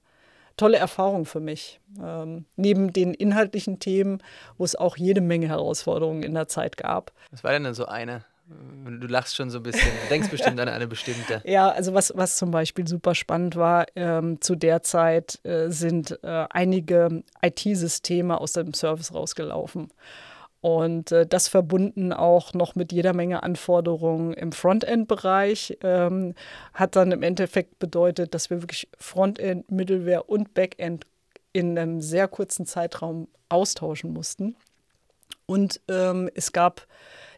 [0.56, 1.80] tolle Erfahrung für mich.
[2.02, 4.22] Ähm, neben den inhaltlichen Themen,
[4.58, 7.12] wo es auch jede Menge Herausforderungen in der Zeit gab.
[7.30, 8.24] Was war denn so eine?
[8.48, 11.42] Du lachst schon so ein bisschen, du denkst bestimmt an eine bestimmte.
[11.44, 16.16] Ja, also was, was zum Beispiel super spannend war, ähm, zu der Zeit äh, sind
[16.22, 19.90] äh, einige IT-Systeme aus dem Service rausgelaufen.
[20.66, 26.34] Und äh, das verbunden auch noch mit jeder Menge Anforderungen im Frontend-Bereich ähm,
[26.74, 31.06] hat dann im Endeffekt bedeutet, dass wir wirklich Frontend, Middleware und Backend
[31.52, 34.56] in einem sehr kurzen Zeitraum austauschen mussten.
[35.46, 36.88] Und ähm, es gab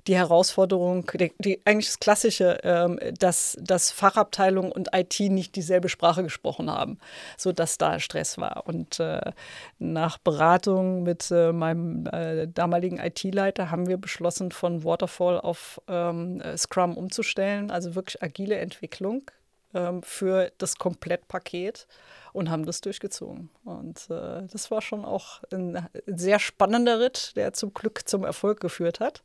[0.08, 5.88] die Herausforderung, die, die eigentlich das Klassische, ähm, dass, dass Fachabteilung und IT nicht dieselbe
[5.88, 6.98] Sprache gesprochen haben,
[7.36, 8.66] sodass da Stress war.
[8.66, 9.32] Und äh,
[9.78, 16.42] nach Beratung mit äh, meinem äh, damaligen IT-Leiter haben wir beschlossen, von Waterfall auf ähm,
[16.56, 19.30] Scrum umzustellen, also wirklich agile Entwicklung
[19.74, 21.86] ähm, für das Komplettpaket
[22.32, 23.50] und haben das durchgezogen.
[23.64, 28.60] Und äh, das war schon auch ein sehr spannender Ritt, der zum Glück zum Erfolg
[28.60, 29.22] geführt hat.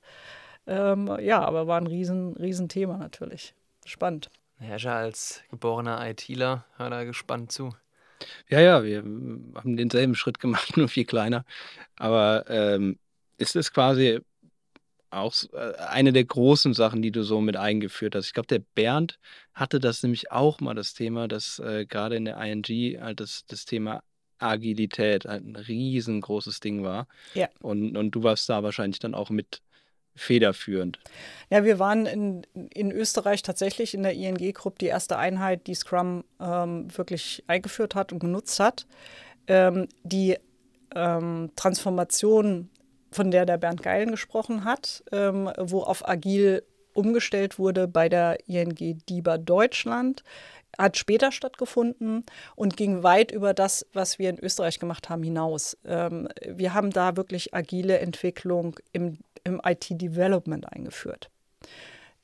[0.65, 3.53] Ähm, ja, aber war ein riesen, riesen Thema natürlich.
[3.85, 4.29] Spannend.
[4.59, 7.75] Herrscher als geborener ITler, hör da gespannt zu.
[8.47, 11.45] Ja, ja, wir haben denselben Schritt gemacht, nur viel kleiner.
[11.97, 12.97] Aber ähm,
[13.37, 14.21] ist es quasi
[15.09, 18.27] auch äh, eine der großen Sachen, die du so mit eingeführt hast.
[18.27, 19.19] Ich glaube, der Bernd
[19.53, 22.63] hatte das nämlich auch mal das Thema, dass äh, gerade in der ING
[23.01, 24.01] halt das, das Thema
[24.39, 27.07] Agilität halt ein riesengroßes Ding war.
[27.33, 27.47] Ja.
[27.61, 29.61] Und, und du warst da wahrscheinlich dann auch mit
[30.15, 30.99] federführend?
[31.49, 35.75] Ja, wir waren in, in Österreich tatsächlich in der ing gruppe die erste Einheit, die
[35.75, 38.85] Scrum ähm, wirklich eingeführt hat und genutzt hat.
[39.47, 40.37] Ähm, die
[40.95, 42.69] ähm, Transformation,
[43.11, 48.47] von der der Bernd Geilen gesprochen hat, ähm, wo auf Agil umgestellt wurde bei der
[48.47, 50.23] ING DIBA Deutschland,
[50.77, 55.77] hat später stattgefunden und ging weit über das, was wir in Österreich gemacht haben, hinaus.
[55.85, 61.29] Ähm, wir haben da wirklich agile Entwicklung im im IT-Development eingeführt.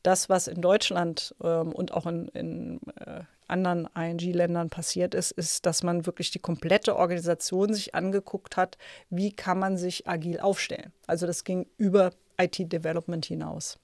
[0.03, 5.65] Das, was in Deutschland ähm, und auch in, in äh, anderen ING-Ländern passiert ist, ist,
[5.65, 8.77] dass man wirklich die komplette Organisation sich angeguckt hat,
[9.09, 10.93] wie kann man sich agil aufstellen.
[11.07, 13.79] Also das ging über IT-Development hinaus.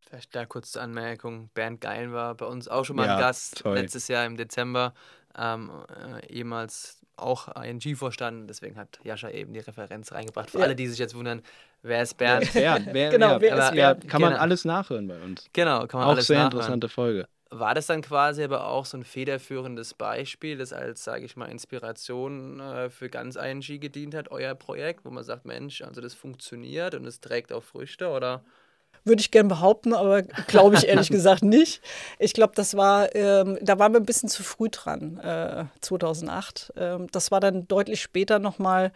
[0.00, 1.50] Vielleicht da kurz zur Anmerkung.
[1.52, 3.74] Bernd Geil war bei uns auch schon mal ja, ein Gast, toll.
[3.74, 4.94] letztes Jahr im Dezember,
[5.36, 5.70] ähm,
[6.22, 8.46] äh, ehemals auch ING vorstanden.
[8.46, 10.50] Deswegen hat Jascha eben die Referenz reingebracht.
[10.50, 10.64] Für ja.
[10.64, 11.42] alle, die sich jetzt wundern,
[11.82, 12.52] wer ist Bernd?
[12.52, 14.08] Bernd, wer, genau, ja, wer ist Bernd?
[14.08, 14.42] Kann man genau.
[14.42, 15.48] alles nachhören bei uns.
[15.52, 16.52] Genau, kann man auch alles sehr nachhören.
[16.52, 17.28] interessante Folge.
[17.50, 21.46] War das dann quasi aber auch so ein federführendes Beispiel, das als, sage ich mal,
[21.46, 26.14] Inspiration äh, für ganz ING gedient hat, euer Projekt, wo man sagt, Mensch, also das
[26.14, 28.42] funktioniert und es trägt auch Früchte, oder?
[29.06, 31.80] Würde ich gern behaupten, aber glaube ich ehrlich gesagt nicht.
[32.18, 36.72] Ich glaube, das war, ähm, da waren wir ein bisschen zu früh dran, äh, 2008.
[36.76, 38.90] Ähm, das war dann deutlich später nochmal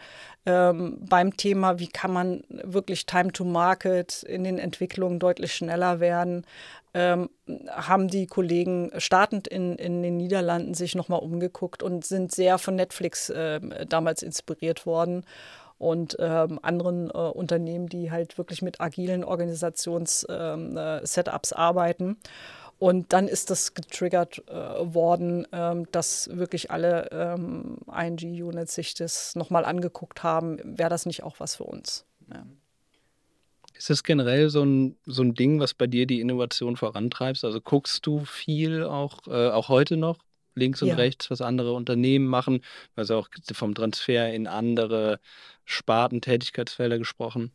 [0.47, 6.01] ähm, beim Thema, wie kann man wirklich Time to Market in den Entwicklungen deutlich schneller
[6.01, 6.45] werden.
[6.93, 7.31] Ähm,
[7.69, 12.75] haben die Kollegen startend in, in den Niederlanden sich nochmal umgeguckt und sind sehr von
[12.75, 15.25] Netflix äh, damals inspiriert worden
[15.81, 22.19] und ähm, anderen äh, Unternehmen, die halt wirklich mit agilen Organisations-Setups ähm, äh, arbeiten.
[22.79, 29.35] Und dann ist das getriggert äh, worden, ähm, dass wirklich alle ähm, ING-Units sich das
[29.37, 30.59] nochmal angeguckt haben.
[30.65, 32.05] Wäre das nicht auch was für uns?
[32.31, 32.45] Ja.
[33.75, 37.43] Ist das generell so ein, so ein Ding, was bei dir die Innovation vorantreibst?
[37.45, 40.19] Also guckst du viel auch, äh, auch heute noch?
[40.55, 40.95] Links und ja.
[40.97, 42.63] rechts, was andere Unternehmen machen,
[42.97, 45.21] also auch vom Transfer in andere
[45.65, 47.53] Sparten, Tätigkeitsfelder gesprochen.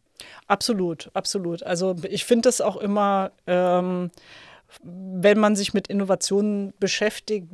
[0.47, 1.63] Absolut, absolut.
[1.63, 4.11] Also ich finde das auch immer, ähm,
[4.83, 7.47] wenn man sich mit Innovationen beschäftigt,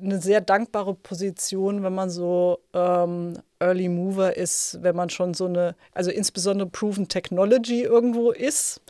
[0.00, 5.46] eine sehr dankbare Position, wenn man so ähm, Early Mover ist, wenn man schon so
[5.46, 8.80] eine, also insbesondere Proven Technology irgendwo ist.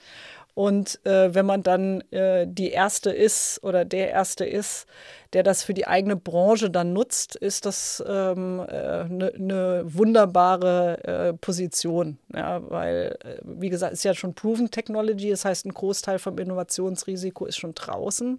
[0.57, 4.87] Und äh, wenn man dann äh, die Erste ist oder der Erste ist,
[5.35, 9.83] der das für die eigene Branche dann nutzt, ist das eine ähm, äh, ne, ne
[9.85, 12.17] wunderbare äh, Position.
[12.35, 16.39] Ja, weil, äh, wie gesagt, ist ja schon Proven Technology, das heißt, ein Großteil vom
[16.39, 18.39] Innovationsrisiko ist schon draußen.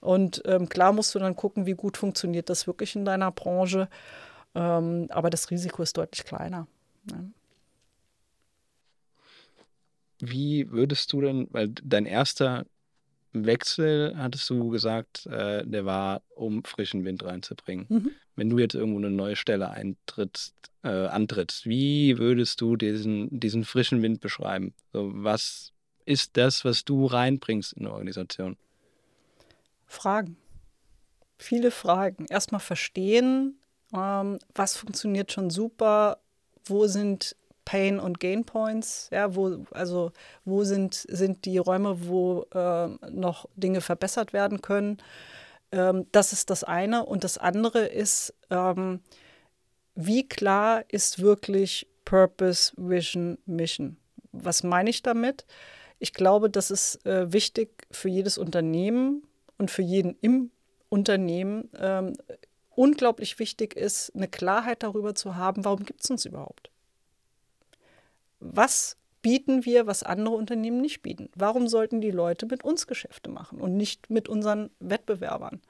[0.00, 3.90] Und ähm, klar musst du dann gucken, wie gut funktioniert das wirklich in deiner Branche.
[4.54, 6.66] Ähm, aber das Risiko ist deutlich kleiner.
[7.10, 7.18] Ja.
[10.20, 12.66] Wie würdest du denn, weil dein erster
[13.32, 17.86] Wechsel, hattest du gesagt, äh, der war, um frischen Wind reinzubringen.
[17.88, 18.10] Mhm.
[18.36, 23.64] Wenn du jetzt irgendwo eine neue Stelle eintrittst, äh, antrittst, wie würdest du diesen, diesen
[23.64, 24.74] frischen Wind beschreiben?
[24.92, 25.72] So, was
[26.06, 28.56] ist das, was du reinbringst in eine Organisation?
[29.86, 30.36] Fragen.
[31.38, 32.26] Viele Fragen.
[32.26, 33.60] Erstmal verstehen,
[33.92, 36.18] ähm, was funktioniert schon super,
[36.64, 37.36] wo sind
[37.70, 40.10] Pain und Gain Points, ja, wo, also
[40.44, 44.98] wo sind, sind die Räume, wo äh, noch Dinge verbessert werden können.
[45.70, 47.06] Ähm, das ist das eine.
[47.06, 48.98] Und das andere ist, ähm,
[49.94, 53.98] wie klar ist wirklich Purpose, Vision, Mission?
[54.32, 55.46] Was meine ich damit?
[56.00, 59.22] Ich glaube, das ist äh, wichtig für jedes Unternehmen
[59.58, 60.50] und für jeden im
[60.88, 61.70] Unternehmen.
[61.78, 62.14] Ähm,
[62.74, 66.70] unglaublich wichtig ist, eine Klarheit darüber zu haben, warum gibt es uns überhaupt?
[68.40, 71.28] Was bieten wir, was andere Unternehmen nicht bieten?
[71.34, 75.60] Warum sollten die Leute mit uns Geschäfte machen und nicht mit unseren Wettbewerbern?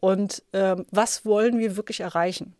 [0.00, 2.54] Und ähm, was wollen wir wirklich erreichen?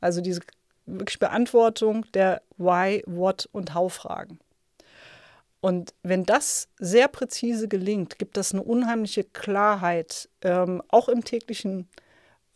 [0.00, 0.40] Also diese
[0.86, 4.38] wirklich Beantwortung der Why, What und How-Fragen.
[5.60, 11.88] Und wenn das sehr präzise gelingt, gibt das eine unheimliche Klarheit, ähm, auch im täglichen,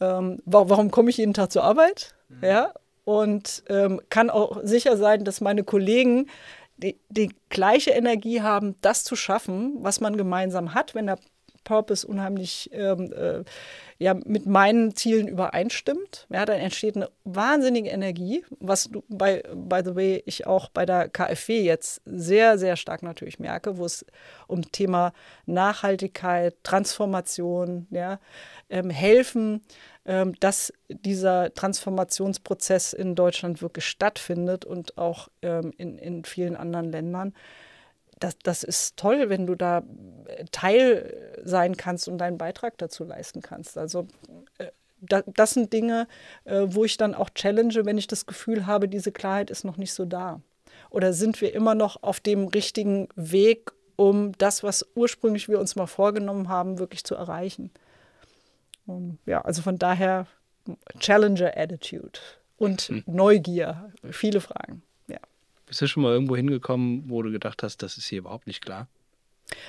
[0.00, 2.14] ähm, warum komme ich jeden Tag zur Arbeit?
[2.28, 2.44] Mhm.
[2.44, 2.72] Ja,
[3.04, 6.28] und ähm, kann auch sicher sein, dass meine Kollegen
[6.76, 11.18] die, die gleiche Energie haben, das zu schaffen, was man gemeinsam hat, wenn der
[11.64, 13.44] Purpose unheimlich ähm, äh,
[13.98, 16.26] ja, mit meinen Zielen übereinstimmt.
[16.28, 20.84] Ja, dann entsteht eine wahnsinnige Energie, was du bei, by the way, ich auch bei
[20.84, 24.04] der KfW jetzt sehr, sehr stark natürlich merke, wo es
[24.48, 25.12] um Thema
[25.46, 28.18] Nachhaltigkeit, Transformation, ja,
[28.70, 29.62] ähm, helfen,
[30.04, 36.90] ähm, dass dieser Transformationsprozess in Deutschland wirklich stattfindet und auch ähm, in, in vielen anderen
[36.90, 37.34] Ländern.
[38.22, 39.82] Das, das ist toll, wenn du da
[40.26, 43.76] äh, Teil sein kannst und deinen Beitrag dazu leisten kannst.
[43.76, 44.06] Also
[44.58, 44.66] äh,
[45.00, 46.06] das sind Dinge,
[46.44, 49.76] äh, wo ich dann auch challenge, wenn ich das Gefühl habe, diese Klarheit ist noch
[49.76, 50.40] nicht so da.
[50.90, 55.74] Oder sind wir immer noch auf dem richtigen Weg, um das, was ursprünglich wir uns
[55.74, 57.70] mal vorgenommen haben, wirklich zu erreichen?
[58.86, 60.26] Und ja, also von daher
[60.98, 62.20] Challenger Attitude
[62.56, 63.02] und hm.
[63.06, 64.82] Neugier, viele Fragen.
[65.72, 68.62] Bist du schon mal irgendwo hingekommen, wo du gedacht hast, das ist hier überhaupt nicht
[68.62, 68.88] klar?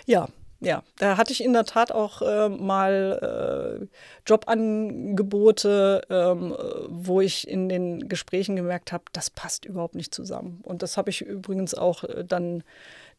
[0.05, 0.27] Ja,
[0.59, 3.87] ja, da hatte ich in der Tat auch äh, mal äh,
[4.27, 6.53] Jobangebote, ähm,
[6.89, 10.59] wo ich in den Gesprächen gemerkt habe, das passt überhaupt nicht zusammen.
[10.63, 12.65] Und das habe ich übrigens auch äh, dann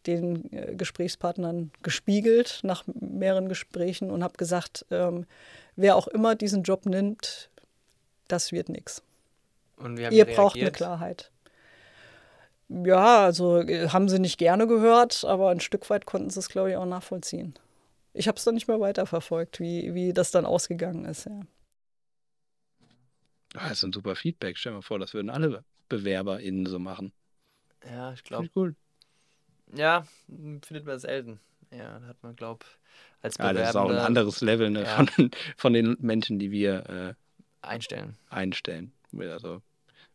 [0.07, 5.25] den äh, Gesprächspartnern gespiegelt nach mehreren Gesprächen und habe gesagt, ähm,
[5.75, 7.49] wer auch immer diesen Job nimmt,
[8.29, 9.03] das wird nichts.
[10.11, 11.31] Ihr braucht eine Klarheit.
[12.83, 16.49] Ja, also äh, haben sie nicht gerne gehört, aber ein Stück weit konnten sie es,
[16.49, 17.55] glaube ich, auch nachvollziehen.
[18.13, 21.27] Ich habe es dann nicht mehr weiterverfolgt, wie, wie das dann ausgegangen ist.
[21.27, 21.41] Ja.
[23.53, 24.57] Das ist ein super Feedback.
[24.57, 27.13] Stell dir mal vor, das würden alle BewerberInnen so machen.
[27.89, 28.49] Ja, ich glaube.
[28.55, 28.75] Cool.
[29.75, 31.41] Ja, findet man selten.
[31.71, 32.65] Ja, da hat man, glaube
[33.21, 33.61] als Bewerbender...
[33.61, 35.05] Ja, das ist auch ein anderes Level ne, ja.
[35.07, 37.15] von, von den Menschen, die wir äh,
[37.63, 38.17] einstellen.
[38.31, 38.93] Einstellen.
[39.19, 39.63] Also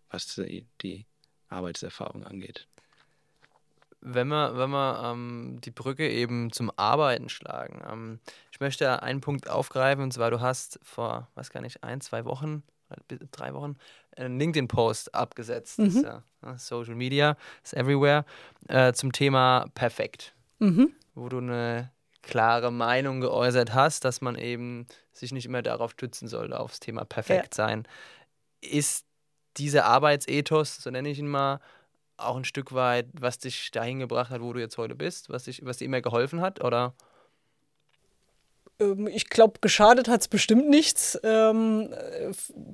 [0.09, 1.05] was die, die
[1.49, 2.67] Arbeitserfahrung angeht.
[4.01, 8.19] Wenn wir, wenn wir ähm, die Brücke eben zum Arbeiten schlagen, ähm,
[8.51, 12.23] ich möchte einen Punkt aufgreifen, und zwar, du hast vor, was gar nicht, ein, zwei
[12.23, 12.63] Wochen,
[13.31, 13.77] drei Wochen,
[14.15, 15.79] einen LinkedIn-Post abgesetzt.
[15.79, 16.03] Mhm.
[16.03, 18.25] Ja, ne, Social Media ist everywhere,
[18.67, 20.33] äh, zum Thema perfekt.
[20.59, 20.93] Mhm.
[21.13, 26.27] Wo du eine klare Meinung geäußert hast, dass man eben sich nicht immer darauf stützen
[26.27, 27.65] sollte, aufs Thema perfekt ja.
[27.65, 27.87] sein.
[28.61, 29.05] Ist
[29.57, 31.59] dieser Arbeitsethos, so nenne ich ihn mal,
[32.17, 35.45] auch ein Stück weit, was dich dahin gebracht hat, wo du jetzt heute bist, was,
[35.45, 36.93] dich, was dir immer geholfen hat, oder?
[38.79, 41.19] Ähm, ich glaube, geschadet hat es bestimmt nichts.
[41.23, 41.93] Ähm,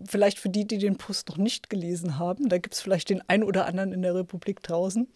[0.08, 2.50] vielleicht für die, die den Post noch nicht gelesen haben.
[2.50, 5.08] Da gibt es vielleicht den einen oder anderen in der Republik draußen.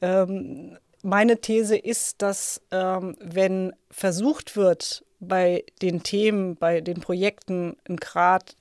[0.00, 7.76] Ähm, meine These ist, dass ähm, wenn versucht wird, bei den Themen, bei den Projekten
[7.86, 8.56] einen Grad,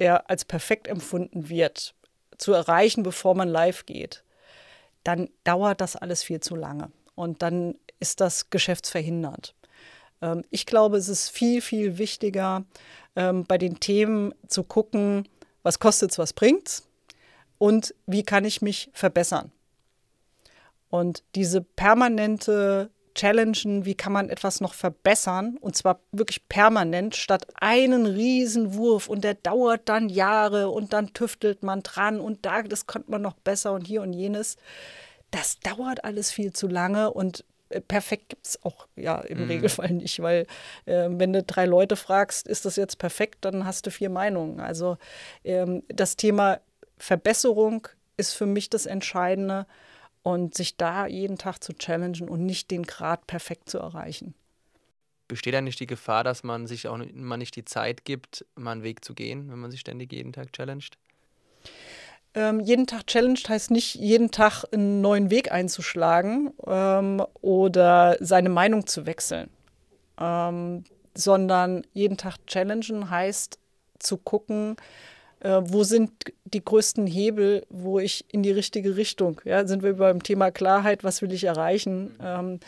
[0.00, 1.94] der als perfekt empfunden wird,
[2.38, 4.24] zu erreichen, bevor man live geht,
[5.04, 6.90] dann dauert das alles viel zu lange.
[7.14, 9.54] Und dann ist das geschäftsverhindert.
[10.22, 12.64] Ähm, ich glaube, es ist viel, viel wichtiger,
[13.14, 15.28] ähm, bei den Themen zu gucken,
[15.62, 16.88] was kostet es, was bringt es
[17.58, 19.52] und wie kann ich mich verbessern.
[20.88, 27.46] Und diese permanente Challengen, wie kann man etwas noch verbessern und zwar wirklich permanent statt
[27.54, 32.86] einen Riesenwurf und der dauert dann Jahre und dann tüftelt man dran und da, das
[32.86, 34.56] könnte man noch besser und hier und jenes.
[35.30, 39.50] Das dauert alles viel zu lange und äh, perfekt gibt es auch ja im mhm.
[39.50, 40.46] Regelfall nicht, weil
[40.86, 44.60] äh, wenn du drei Leute fragst, ist das jetzt perfekt, dann hast du vier Meinungen.
[44.60, 44.98] Also
[45.44, 46.60] ähm, das Thema
[46.98, 49.66] Verbesserung ist für mich das Entscheidende
[50.22, 54.34] und sich da jeden Tag zu challengen und nicht den Grad perfekt zu erreichen.
[55.28, 58.72] Besteht da nicht die Gefahr, dass man sich auch man nicht die Zeit gibt, mal
[58.72, 60.98] einen Weg zu gehen, wenn man sich ständig jeden Tag challenged?
[62.34, 68.48] Ähm, jeden Tag challenged heißt nicht, jeden Tag einen neuen Weg einzuschlagen ähm, oder seine
[68.48, 69.50] Meinung zu wechseln,
[70.18, 73.58] ähm, sondern jeden Tag challengen heißt
[73.98, 74.76] zu gucken,
[75.40, 76.12] äh, wo sind
[76.44, 81.02] die größten Hebel, wo ich in die richtige Richtung, ja, sind wir beim Thema Klarheit,
[81.02, 82.60] was will ich erreichen, ähm,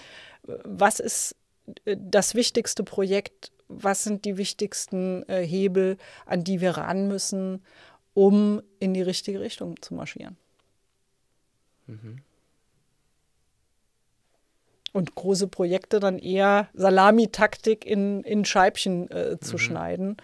[0.42, 1.36] was ist
[1.84, 7.62] äh, das wichtigste Projekt, was sind die wichtigsten äh, Hebel, an die wir ran müssen,
[8.14, 10.36] um in die richtige Richtung zu marschieren.
[11.86, 12.18] Mhm.
[14.94, 19.58] Und große Projekte dann eher Salamitaktik in, in Scheibchen äh, zu mhm.
[19.58, 20.16] schneiden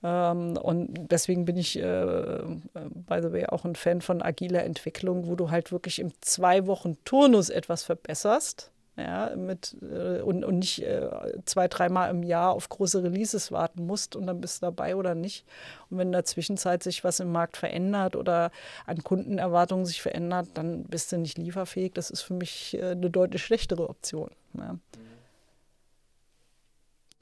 [0.00, 5.26] und deswegen bin ich, äh, äh, by the way, auch ein Fan von agiler Entwicklung,
[5.26, 8.70] wo du halt wirklich im zwei Wochen Turnus etwas verbesserst.
[8.96, 11.08] Ja, mit, äh, und, und nicht äh,
[11.44, 15.14] zwei, dreimal im Jahr auf große Releases warten musst und dann bist du dabei oder
[15.14, 15.46] nicht.
[15.88, 18.50] Und wenn in der Zwischenzeit sich was im Markt verändert oder
[18.86, 21.92] an Kundenerwartungen sich verändert, dann bist du nicht lieferfähig.
[21.94, 24.30] Das ist für mich äh, eine deutlich schlechtere Option.
[24.54, 24.76] Ja.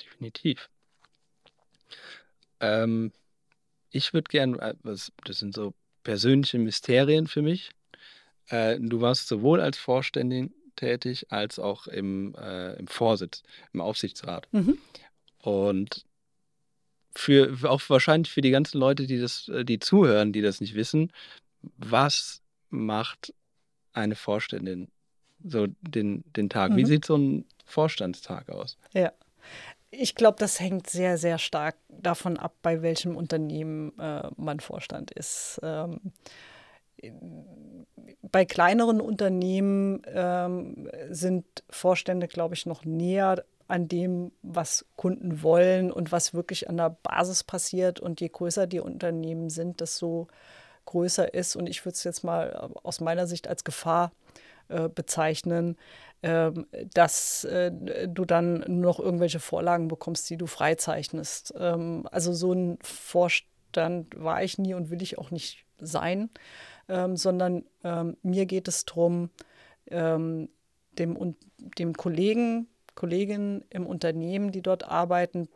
[0.01, 0.71] Definitiv.
[2.61, 3.13] Ähm,
[3.91, 7.71] ich würde gern, äh, das sind so persönliche Mysterien für mich.
[8.49, 13.43] Äh, du warst sowohl als Vorständin tätig als auch im, äh, im Vorsitz,
[13.73, 14.47] im Aufsichtsrat.
[14.53, 14.79] Mhm.
[15.41, 16.05] Und
[17.15, 20.75] für auch wahrscheinlich für die ganzen Leute, die das, äh, die zuhören, die das nicht
[20.75, 21.13] wissen,
[21.79, 23.33] was macht
[23.93, 24.89] eine Vorständin
[25.43, 26.73] so den, den Tag?
[26.73, 26.77] Mhm.
[26.77, 28.77] Wie sieht so ein Vorstandstag aus?
[28.93, 29.13] Ja.
[29.91, 35.11] Ich glaube, das hängt sehr, sehr stark davon ab, bei welchem Unternehmen äh, man Vorstand
[35.13, 35.61] ist.
[35.63, 36.01] Ähm,
[38.23, 45.91] bei kleineren Unternehmen ähm, sind Vorstände, glaube ich, noch näher an dem, was Kunden wollen
[45.91, 48.01] und was wirklich an der Basis passiert.
[48.01, 50.29] Und je größer die Unternehmen sind, desto
[50.85, 51.57] größer ist.
[51.57, 54.13] Und ich würde es jetzt mal aus meiner Sicht als Gefahr
[54.69, 55.77] äh, bezeichnen,
[56.27, 57.71] ähm, dass äh,
[58.09, 61.55] du dann nur noch irgendwelche Vorlagen bekommst, die du freizeichnest.
[61.57, 66.29] Ähm, also so ein Vorstand war ich nie und will ich auch nicht sein,
[66.89, 67.65] ähm, sondern
[68.23, 69.31] mir geht es darum,
[69.89, 70.49] dem,
[70.99, 75.49] dem Kollegen, Kolleginnen im Unternehmen, die dort arbeiten,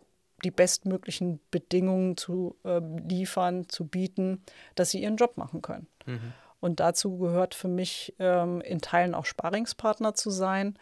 [0.44, 2.54] die bestmöglichen Bedingungen zu
[3.08, 4.44] liefern, zu bieten,
[4.76, 5.88] dass sie ihren Job machen können.
[6.06, 6.32] Mhm.
[6.60, 10.76] Und dazu gehört für mich ähm, in Teilen auch Sparingspartner zu sein,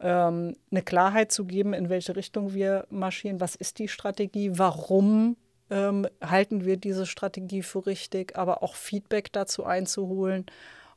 [0.00, 5.36] ähm, eine Klarheit zu geben, in welche Richtung wir marschieren, was ist die Strategie, warum
[5.70, 10.46] ähm, halten wir diese Strategie für richtig, aber auch Feedback dazu einzuholen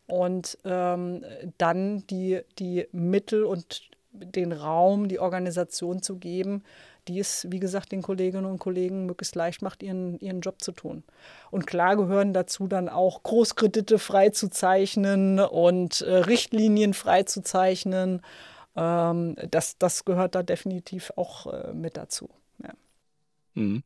[0.08, 1.26] und ähm,
[1.58, 6.64] dann die, die Mittel und den Raum, die Organisation zu geben,
[7.08, 10.72] die es, wie gesagt, den Kolleginnen und Kollegen möglichst leicht macht, ihren, ihren Job zu
[10.72, 11.04] tun.
[11.50, 18.22] Und klar gehören dazu dann auch Großkredite freizuzeichnen und äh, Richtlinien freizuzeichnen.
[18.76, 22.30] Ähm, das, das gehört da definitiv auch äh, mit dazu.
[22.64, 22.74] Ja.
[23.56, 23.84] Mhm.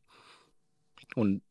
[1.14, 1.42] Und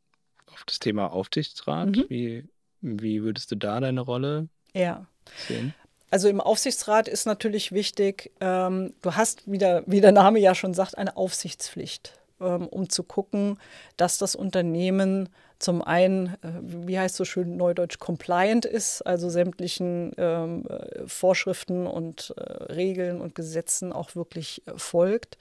[0.52, 2.06] auf das Thema Aufsichtsrat, mhm.
[2.10, 2.48] wie,
[2.82, 5.08] wie würdest du da deine Rolle ja.
[5.48, 5.74] sehen?
[6.12, 10.56] Also im Aufsichtsrat ist natürlich wichtig, ähm, du hast, wie der, wie der Name ja
[10.56, 13.60] schon sagt, eine Aufsichtspflicht, ähm, um zu gucken,
[13.98, 20.12] dass das Unternehmen zum einen, äh, wie heißt so schön neudeutsch, compliant ist, also sämtlichen
[20.18, 22.42] ähm, äh, Vorschriften und äh,
[22.74, 25.38] Regeln und Gesetzen auch wirklich äh, folgt,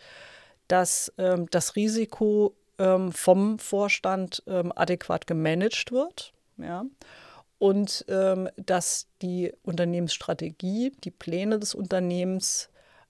[0.67, 6.33] dass ähm, das Risiko ähm, vom Vorstand ähm, adäquat gemanagt wird.
[6.57, 6.87] Ja
[7.65, 12.69] und ähm, dass die Unternehmensstrategie, die Pläne des Unternehmens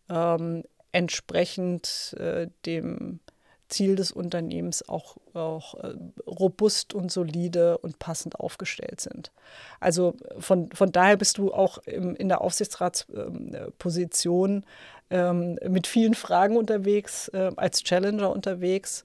[0.09, 3.19] ähm, entsprechend äh, dem
[3.67, 5.95] Ziel des Unternehmens auch, auch äh,
[6.25, 9.33] robust und solide und passend aufgestellt sind.
[9.81, 14.65] Also von, von daher bist du auch im, in der Aufsichtsratsposition
[15.11, 19.05] ähm, mit vielen Fragen unterwegs, äh, als Challenger unterwegs.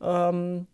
[0.00, 0.66] Ähm,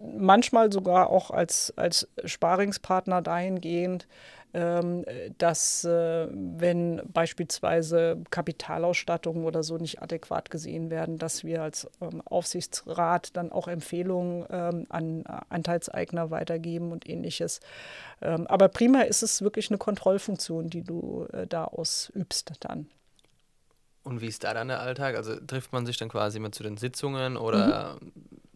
[0.00, 4.06] manchmal sogar auch als, als Sparingspartner dahingehend,
[4.54, 5.06] ähm,
[5.38, 12.20] dass äh, wenn beispielsweise Kapitalausstattungen oder so nicht adäquat gesehen werden, dass wir als ähm,
[12.26, 17.60] Aufsichtsrat dann auch Empfehlungen ähm, an Anteilseigner weitergeben und ähnliches.
[18.20, 22.88] Aber prima ist es wirklich eine Kontrollfunktion, die du äh, da ausübst dann.
[24.04, 25.16] Und wie ist da dann der Alltag?
[25.16, 28.12] Also trifft man sich dann quasi immer zu den Sitzungen oder mhm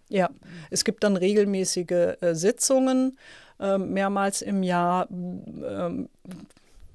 [0.08, 0.30] ja,
[0.70, 3.18] es gibt dann regelmäßige äh, Sitzungen,
[3.58, 5.08] äh, mehrmals im Jahr.
[5.10, 6.06] Äh,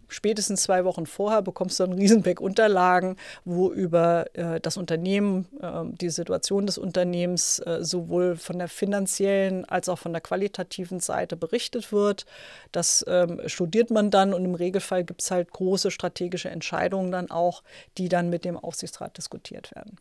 [0.08, 5.84] spätestens zwei Wochen vorher bekommst du dann Riesenbeck Unterlagen, wo über äh, das Unternehmen, äh,
[5.86, 11.36] die Situation des Unternehmens äh, sowohl von der finanziellen als auch von der qualitativen Seite
[11.36, 12.26] berichtet wird.
[12.72, 17.32] Das ähm, studiert man dann und im Regelfall gibt es halt große strategische Entscheidungen dann
[17.32, 17.64] auch,
[17.98, 19.98] die dann mit dem Aufsichtsrat diskutiert werden.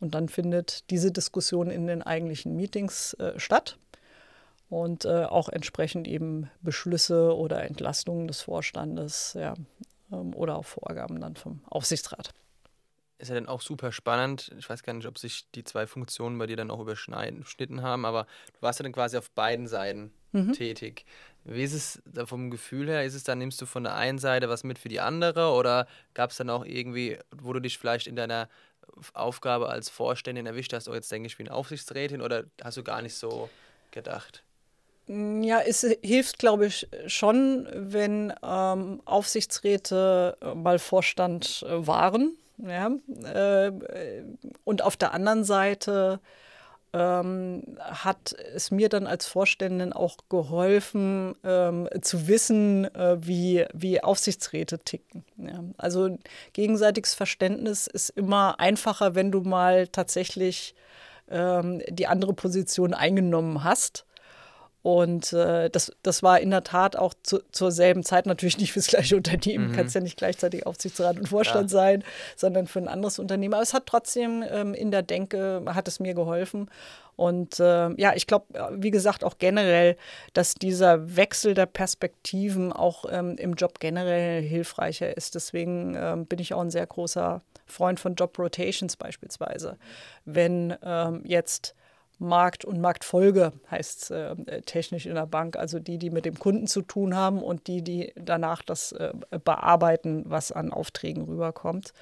[0.00, 3.78] Und dann findet diese Diskussion in den eigentlichen Meetings äh, statt
[4.68, 9.54] und äh, auch entsprechend eben Beschlüsse oder Entlastungen des Vorstandes ja,
[10.12, 12.32] ähm, oder auch Vorgaben dann vom Aufsichtsrat.
[13.18, 14.52] Ist ja dann auch super spannend.
[14.58, 18.04] Ich weiß gar nicht, ob sich die zwei Funktionen bei dir dann auch überschnitten haben,
[18.04, 20.52] aber du warst ja dann quasi auf beiden Seiten mhm.
[20.52, 21.06] tätig.
[21.44, 23.04] Wie ist es da vom Gefühl her?
[23.04, 25.86] Ist es dann, nimmst du von der einen Seite was mit für die andere oder
[26.12, 28.50] gab es dann auch irgendwie, wo du dich vielleicht in deiner
[29.14, 33.02] Aufgabe als Vorständin erwischt hast, oh, jetzt denke ich eine Aufsichtsrätin oder hast du gar
[33.02, 33.48] nicht so
[33.90, 34.42] gedacht?
[35.08, 42.36] Ja, es hilft, glaube ich, schon, wenn ähm, Aufsichtsräte mal Vorstand äh, waren.
[42.58, 42.90] Ja?
[43.24, 43.72] Äh,
[44.64, 46.20] und auf der anderen Seite
[46.96, 54.02] ähm, hat es mir dann als Vorständin auch geholfen, ähm, zu wissen, äh, wie, wie
[54.02, 55.24] Aufsichtsräte ticken.
[55.36, 55.62] Ja.
[55.76, 56.16] Also
[56.54, 60.74] gegenseitiges Verständnis ist immer einfacher, wenn du mal tatsächlich
[61.28, 64.05] ähm, die andere Position eingenommen hast.
[64.86, 68.70] Und äh, das, das war in der Tat auch zu, zur selben Zeit natürlich nicht
[68.72, 69.72] fürs gleiche Unternehmen.
[69.72, 69.72] Mhm.
[69.72, 71.76] Kannst ja nicht gleichzeitig Aufsichtsrat und Vorstand ja.
[71.76, 72.04] sein,
[72.36, 73.54] sondern für ein anderes Unternehmen.
[73.54, 76.70] Aber es hat trotzdem ähm, in der Denke, hat es mir geholfen.
[77.16, 79.96] Und äh, ja, ich glaube, wie gesagt, auch generell,
[80.34, 85.34] dass dieser Wechsel der Perspektiven auch ähm, im Job generell hilfreicher ist.
[85.34, 89.78] Deswegen ähm, bin ich auch ein sehr großer Freund von Job Rotations beispielsweise.
[90.24, 91.74] Wenn ähm, jetzt
[92.18, 96.38] Markt und Marktfolge heißt es äh, technisch in der Bank, also die, die mit dem
[96.38, 99.12] Kunden zu tun haben und die, die danach das äh,
[99.44, 101.92] bearbeiten, was an Aufträgen rüberkommt.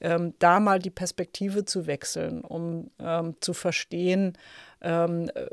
[0.00, 4.38] Ähm, da mal die Perspektive zu wechseln, um ähm, zu verstehen,
[4.82, 5.46] ähm, äh,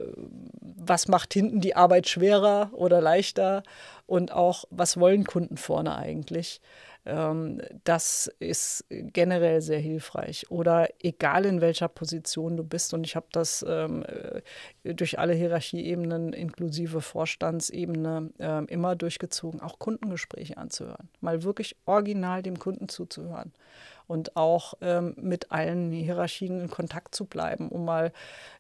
[0.62, 3.64] was macht hinten die Arbeit schwerer oder leichter
[4.06, 6.62] und auch, was wollen Kunden vorne eigentlich.
[7.06, 10.50] Ähm, das ist generell sehr hilfreich.
[10.50, 14.04] Oder egal in welcher Position du bist, und ich habe das ähm,
[14.84, 21.10] äh, durch alle Hierarchieebenen inklusive Vorstandsebene äh, immer durchgezogen, auch Kundengespräche anzuhören.
[21.22, 23.54] Mal wirklich original dem Kunden zuzuhören
[24.14, 28.14] und auch ähm, mit allen Hierarchien in Kontakt zu bleiben, um mal,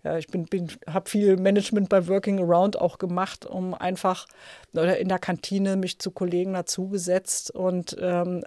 [0.04, 4.26] ja, ich bin, bin habe viel Management bei Working Around auch gemacht, um einfach
[4.74, 8.44] oder in der Kantine mich zu Kollegen dazugesetzt und ähm,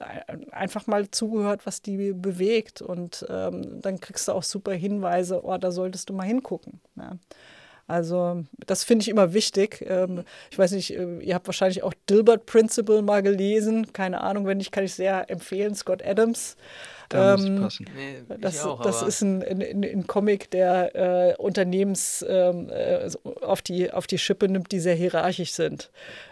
[0.50, 5.56] einfach mal zugehört, was die bewegt und ähm, dann kriegst du auch super Hinweise, oh,
[5.58, 6.80] da solltest du mal hingucken.
[6.96, 7.12] Ja.
[7.88, 9.84] Also das finde ich immer wichtig.
[9.86, 13.92] Ähm, ich weiß nicht, äh, ihr habt wahrscheinlich auch Dilbert Principle mal gelesen.
[13.92, 15.74] Keine Ahnung, wenn nicht, kann ich sehr empfehlen.
[15.74, 16.56] Scott Adams.
[17.08, 17.86] Da ähm, muss passen.
[17.94, 23.08] Nee, das, auch, das ist ein, ein, ein, Comic, der äh, Unternehmens ähm, äh,
[23.42, 25.90] auf, die, auf die Schippe nimmt, die sehr hierarchisch sind.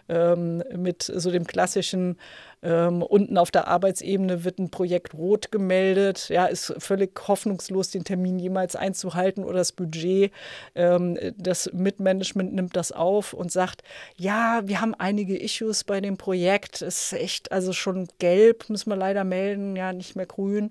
[0.08, 2.18] Ähm, mit so dem klassischen
[2.64, 6.30] ähm, unten auf der Arbeitsebene wird ein Projekt rot gemeldet.
[6.30, 10.32] Ja, ist völlig hoffnungslos, den Termin jemals einzuhalten oder das Budget.
[10.74, 13.82] Ähm, das Mitmanagement nimmt das auf und sagt,
[14.16, 16.80] ja, wir haben einige Issues bei dem Projekt.
[16.80, 20.70] Ist echt, also schon gelb, müssen wir leider melden, ja, nicht mehr grün.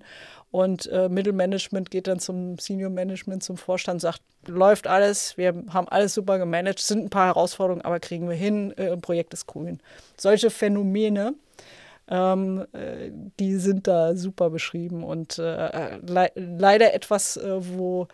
[0.50, 5.88] Und äh, Mittelmanagement geht dann zum Senior Management, zum Vorstand, sagt, läuft alles, wir haben
[5.88, 9.80] alles super gemanagt, sind ein paar Herausforderungen, aber kriegen wir hin, äh, Projekt ist grün.
[10.18, 11.34] Solche Phänomene
[12.08, 18.08] ähm, äh, die sind da super beschrieben und äh, le leider etwas, äh, wo,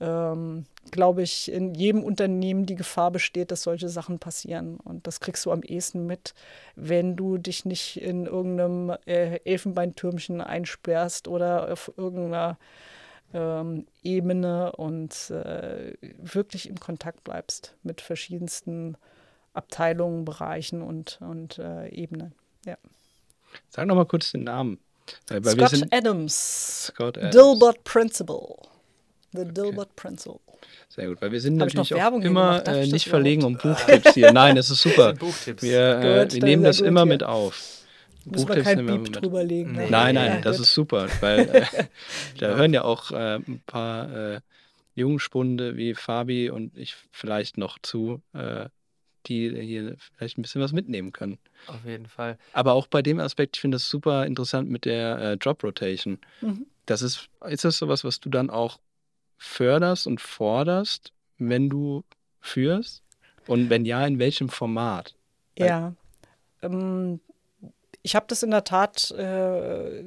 [0.00, 4.78] ähm, glaube ich, in jedem Unternehmen die Gefahr besteht, dass solche Sachen passieren.
[4.80, 6.34] Und das kriegst du am ehesten mit,
[6.76, 12.58] wenn du dich nicht in irgendeinem äh, Elfenbeintürmchen einsperrst oder auf irgendeiner
[13.32, 18.96] ähm, Ebene und äh, wirklich im Kontakt bleibst mit verschiedensten
[19.54, 22.34] Abteilungen, Bereichen und, und äh, Ebenen.
[22.66, 22.76] Ja.
[23.68, 24.78] Sag noch mal kurz den Namen.
[25.28, 26.86] Weil, Scott Adams.
[26.86, 27.34] Scott Adams.
[27.34, 28.56] Dilbert Principle.
[29.32, 29.92] The Dilbert okay.
[29.96, 30.40] Principle.
[30.88, 34.32] Sehr gut, weil wir sind Hab natürlich auch immer äh, nicht verlegen um Buchtipps hier.
[34.32, 35.14] Nein, das ist super.
[35.14, 35.62] Buchtipps.
[35.62, 37.06] Wir, äh, gut, wir nehmen das immer ja.
[37.06, 37.82] mit auf.
[38.24, 39.72] Muss man kein Beep drüber legen.
[39.72, 39.90] Nee.
[39.90, 40.66] Nein, nein, ja, das gut.
[40.66, 41.84] ist super, weil äh,
[42.38, 44.40] da hören ja auch äh, ein paar äh,
[44.94, 48.66] Jungspunde wie Fabi und ich vielleicht noch zu, äh,
[49.22, 51.38] die hier vielleicht ein bisschen was mitnehmen können.
[51.66, 52.38] Auf jeden Fall.
[52.52, 56.18] Aber auch bei dem Aspekt, ich finde das super interessant mit der äh, Job Rotation.
[56.40, 56.66] Mhm.
[56.86, 58.80] Das ist, ist das sowas, was du dann auch
[59.38, 62.04] förderst und forderst, wenn du
[62.40, 63.02] führst?
[63.46, 65.16] Und wenn ja, in welchem Format?
[65.58, 65.94] Ja.
[66.62, 67.20] Ähm,
[68.02, 70.00] ich habe das in der Tat äh,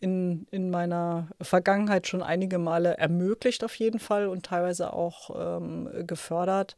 [0.00, 6.06] in, in meiner Vergangenheit schon einige Male ermöglicht, auf jeden Fall, und teilweise auch ähm,
[6.06, 6.76] gefördert.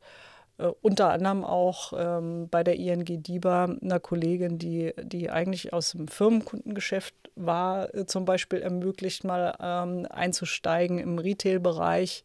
[0.59, 5.93] Äh, unter anderem auch ähm, bei der ING DIBA einer Kollegin, die, die eigentlich aus
[5.93, 12.25] dem Firmenkundengeschäft war, äh, zum Beispiel ermöglicht, mal ähm, einzusteigen im Retail-Bereich.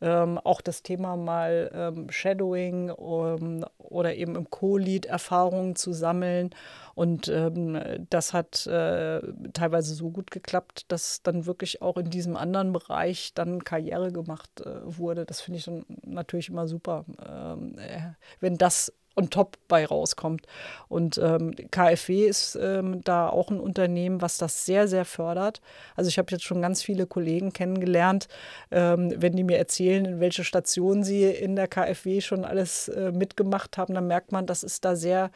[0.00, 6.50] Ähm, auch das Thema mal ähm, Shadowing um, oder eben im Co-Lead Erfahrungen zu sammeln
[6.94, 9.20] und ähm, das hat äh,
[9.52, 14.60] teilweise so gut geklappt, dass dann wirklich auch in diesem anderen Bereich dann Karriere gemacht
[14.60, 15.26] äh, wurde.
[15.26, 20.46] Das finde ich dann natürlich immer super, ähm, äh, wenn das on top bei rauskommt.
[20.88, 25.60] Und ähm, KfW ist ähm, da auch ein Unternehmen, was das sehr, sehr fördert.
[25.96, 28.28] Also ich habe jetzt schon ganz viele Kollegen kennengelernt,
[28.70, 33.12] ähm, wenn die mir erzählen, in welche Stationen sie in der KfW schon alles äh,
[33.12, 35.30] mitgemacht haben, dann merkt man, das ist da sehr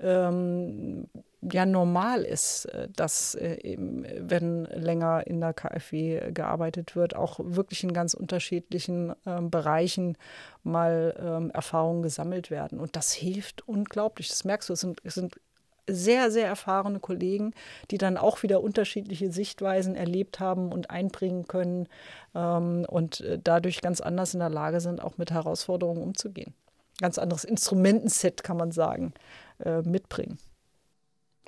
[0.00, 1.08] ähm,
[1.50, 7.40] ja normal ist, äh, dass äh, eben, wenn länger in der KfW gearbeitet wird, auch
[7.42, 10.16] wirklich in ganz unterschiedlichen ähm, Bereichen
[10.62, 12.78] mal ähm, Erfahrungen gesammelt werden.
[12.78, 14.28] Und das hilft unglaublich.
[14.28, 15.40] Das merkst du, es sind, es sind
[15.88, 17.54] sehr, sehr erfahrene Kollegen,
[17.90, 21.88] die dann auch wieder unterschiedliche Sichtweisen erlebt haben und einbringen können
[22.36, 26.54] ähm, und äh, dadurch ganz anders in der Lage sind, auch mit Herausforderungen umzugehen.
[27.00, 29.12] Ganz anderes Instrumentenset, kann man sagen
[29.58, 30.38] äh, mitbringen.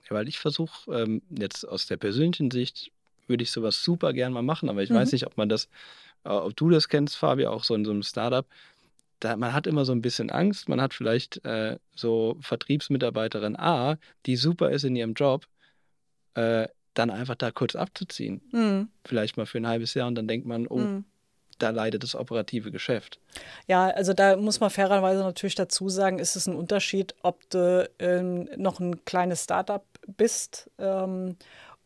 [0.08, 2.90] Ja, weil ich versuche, ähm, jetzt aus der persönlichen Sicht,
[3.26, 4.96] würde ich sowas super gern mal machen, aber ich mhm.
[4.96, 5.68] weiß nicht, ob man das,
[6.24, 8.46] äh, ob du das kennst, Fabi, auch so in so einem Startup.
[9.20, 13.96] Da, man hat immer so ein bisschen Angst, man hat vielleicht äh, so Vertriebsmitarbeiterin A,
[14.26, 15.46] die super ist in ihrem Job,
[16.34, 18.42] äh, dann einfach da kurz abzuziehen.
[18.52, 18.88] Mhm.
[19.04, 21.04] Vielleicht mal für ein halbes Jahr und dann denkt man, oh, mhm
[21.58, 23.18] da leidet das operative Geschäft.
[23.66, 27.88] Ja, also da muss man fairerweise natürlich dazu sagen, ist es ein Unterschied, ob du
[27.98, 31.36] ähm, noch ein kleines Startup bist ähm,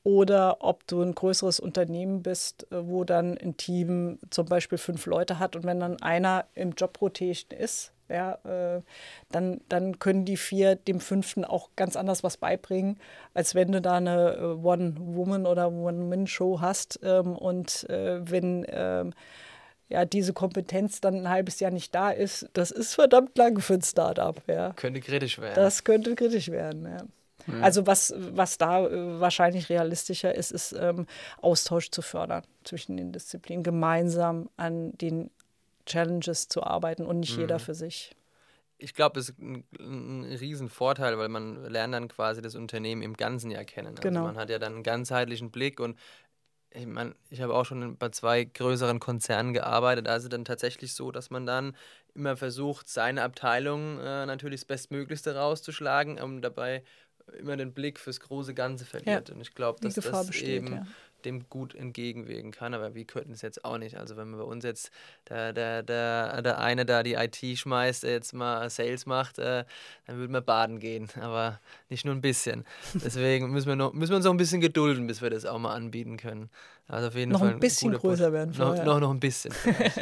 [0.05, 5.07] oder ob du ein größeres Unternehmen bist, äh, wo dann ein Team zum Beispiel fünf
[5.07, 8.83] Leute hat und wenn dann einer im Job Rotation ist, ja, äh,
[9.31, 12.99] dann, dann können die vier dem fünften auch ganz anders was beibringen,
[13.35, 17.01] als wenn du da eine äh, One-Woman- oder One-Man-Show hast.
[17.03, 19.13] Ähm, und äh, wenn ähm,
[19.89, 23.75] ja, diese Kompetenz dann ein halbes Jahr nicht da ist, das ist verdammt lang für
[23.75, 24.41] ein Startup.
[24.47, 24.73] Ja.
[24.75, 25.55] Könnte kritisch werden.
[25.55, 27.05] Das könnte kritisch werden, ja.
[27.53, 27.61] Ja.
[27.61, 31.07] Also was, was da äh, wahrscheinlich realistischer ist, ist ähm,
[31.41, 35.31] Austausch zu fördern zwischen den Disziplinen, gemeinsam an den
[35.87, 37.43] Challenges zu arbeiten und nicht mhm.
[37.43, 38.15] jeder für sich.
[38.81, 43.15] Ich glaube, es ist ein, ein Riesenvorteil, weil man lernt dann quasi das Unternehmen im
[43.15, 43.89] ganzen Jahr kennen.
[43.89, 44.23] Also genau.
[44.23, 45.99] man hat ja dann einen ganzheitlichen Blick und
[46.71, 50.07] ich meine, ich habe auch schon bei zwei größeren Konzernen gearbeitet.
[50.07, 51.75] Da ist es dann tatsächlich so, dass man dann
[52.15, 56.85] immer versucht, seine Abteilung äh, natürlich das Bestmöglichste rauszuschlagen, um dabei
[57.39, 59.29] immer den Blick fürs große Ganze verliert.
[59.29, 60.87] Ja, Und ich glaube, dass das besteht, eben ja
[61.25, 62.75] dem gut entgegenwirken kann.
[62.75, 63.97] Aber wir könnten es jetzt auch nicht.
[63.97, 64.91] Also wenn wir bei uns jetzt
[65.29, 69.65] der, der, der, der eine da die IT schmeißt, der jetzt mal Sales macht, äh,
[70.07, 71.09] dann würden wir baden gehen.
[71.21, 72.65] Aber nicht nur ein bisschen.
[72.95, 75.59] Deswegen müssen wir, noch, müssen wir uns noch ein bisschen gedulden, bis wir das auch
[75.59, 76.51] mal anbieten können.
[76.87, 78.55] Also auf jeden noch Fall ein bisschen größer werden.
[78.57, 79.53] Noch, noch, noch ein bisschen.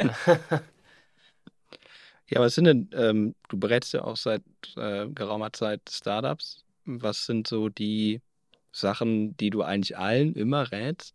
[2.28, 4.42] ja, was sind denn, ähm, du berätst ja auch seit
[4.76, 6.65] äh, geraumer Zeit Startups.
[6.87, 8.20] Was sind so die
[8.72, 11.14] Sachen, die du eigentlich allen immer rätst?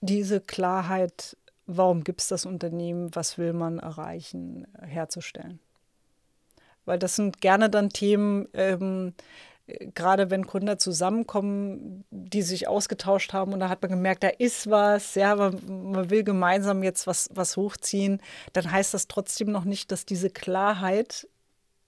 [0.00, 1.36] Diese Klarheit,
[1.66, 5.60] warum gibt es das Unternehmen, was will man erreichen, herzustellen.
[6.84, 9.14] Weil das sind gerne dann Themen, ähm,
[9.94, 14.68] gerade wenn Gründer zusammenkommen, die sich ausgetauscht haben und da hat man gemerkt, da ist
[14.68, 18.20] was, ja, man, man, will gemeinsam jetzt was, was hochziehen,
[18.52, 21.28] dann heißt das trotzdem noch nicht, dass diese Klarheit,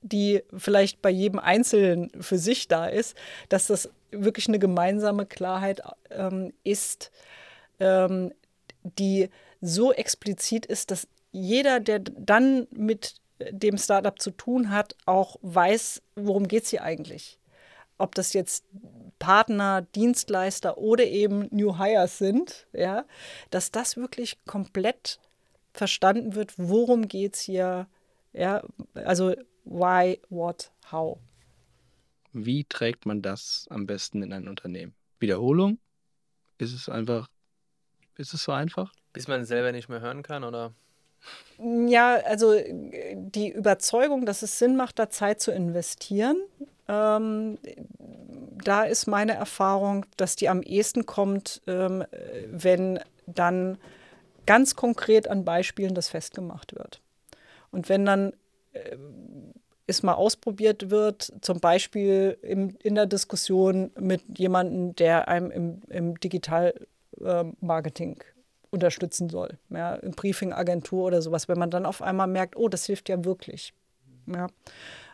[0.05, 3.16] die vielleicht bei jedem Einzelnen für sich da ist,
[3.48, 5.80] dass das wirklich eine gemeinsame Klarheit
[6.11, 7.11] ähm, ist,
[7.80, 8.32] ähm,
[8.82, 9.30] die
[9.62, 13.14] so explizit ist, dass jeder, der dann mit
[13.50, 17.38] dem Startup zu tun hat, auch weiß, worum geht es hier eigentlich.
[17.96, 18.64] Ob das jetzt
[19.18, 23.07] Partner, Dienstleister oder eben New Hires sind, ja,
[23.50, 25.18] dass das wirklich komplett
[25.72, 27.86] verstanden wird, worum geht es hier,
[28.34, 28.62] ja,
[28.94, 29.34] also
[29.64, 31.18] why, what, how.
[32.32, 34.94] Wie trägt man das am besten in ein Unternehmen?
[35.20, 35.78] Wiederholung?
[36.58, 37.28] Ist es einfach,
[38.16, 38.92] ist es so einfach?
[39.12, 40.72] Bis man es selber nicht mehr hören kann, oder?
[41.58, 42.54] Ja, also
[43.14, 46.36] die Überzeugung, dass es Sinn macht, da Zeit zu investieren,
[46.88, 47.58] ähm,
[48.62, 52.04] da ist meine Erfahrung, dass die am ehesten kommt, ähm,
[52.50, 53.78] wenn dann
[54.46, 57.00] ganz konkret an Beispielen das festgemacht wird.
[57.70, 58.34] Und wenn dann
[59.87, 65.83] es mal ausprobiert wird, zum Beispiel im, in der Diskussion mit jemandem, der einem im,
[65.89, 72.27] im Digital-Marketing ähm, unterstützen soll, ja, in Briefing-Agentur oder sowas, wenn man dann auf einmal
[72.27, 73.72] merkt, oh, das hilft ja wirklich.
[74.27, 74.49] Ja.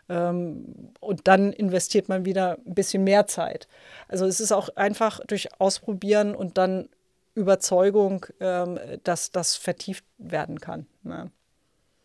[0.09, 3.69] Ähm, und dann investiert man wieder ein bisschen mehr Zeit.
[4.09, 6.89] Also es ist auch einfach durch Ausprobieren und dann
[7.35, 10.87] Überzeugung, ähm, dass das vertieft werden kann.
[11.05, 11.29] Ja.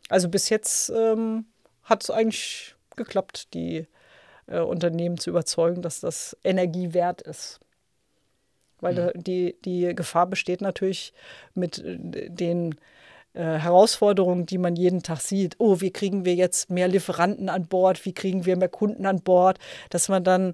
[0.10, 1.46] Also bis jetzt ähm,
[1.84, 3.88] hat es eigentlich geklappt, die
[4.48, 7.60] äh, Unternehmen zu überzeugen, dass das Energie wert ist.
[8.82, 9.24] Weil mhm.
[9.24, 11.14] die, die Gefahr besteht natürlich
[11.54, 12.76] mit äh, den
[13.34, 15.56] äh, Herausforderungen, die man jeden Tag sieht.
[15.60, 18.06] Oh, wie kriegen wir jetzt mehr Lieferanten an Bord?
[18.06, 19.60] Wie kriegen wir mehr Kunden an Bord?
[19.90, 20.54] Dass man dann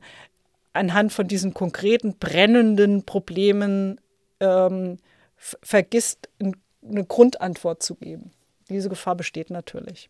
[0.74, 3.99] anhand von diesen konkreten brennenden Problemen
[4.39, 4.97] ähm,
[5.36, 8.32] vergisst, eine Grundantwort zu geben.
[8.72, 10.09] Diese Gefahr besteht natürlich.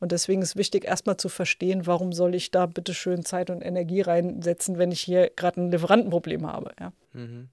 [0.00, 3.62] Und deswegen ist wichtig, erstmal zu verstehen, warum soll ich da bitte schön Zeit und
[3.62, 6.72] Energie reinsetzen, wenn ich hier gerade ein Lieferantenproblem habe.
[6.78, 6.92] Ja.
[7.12, 7.48] Mhm.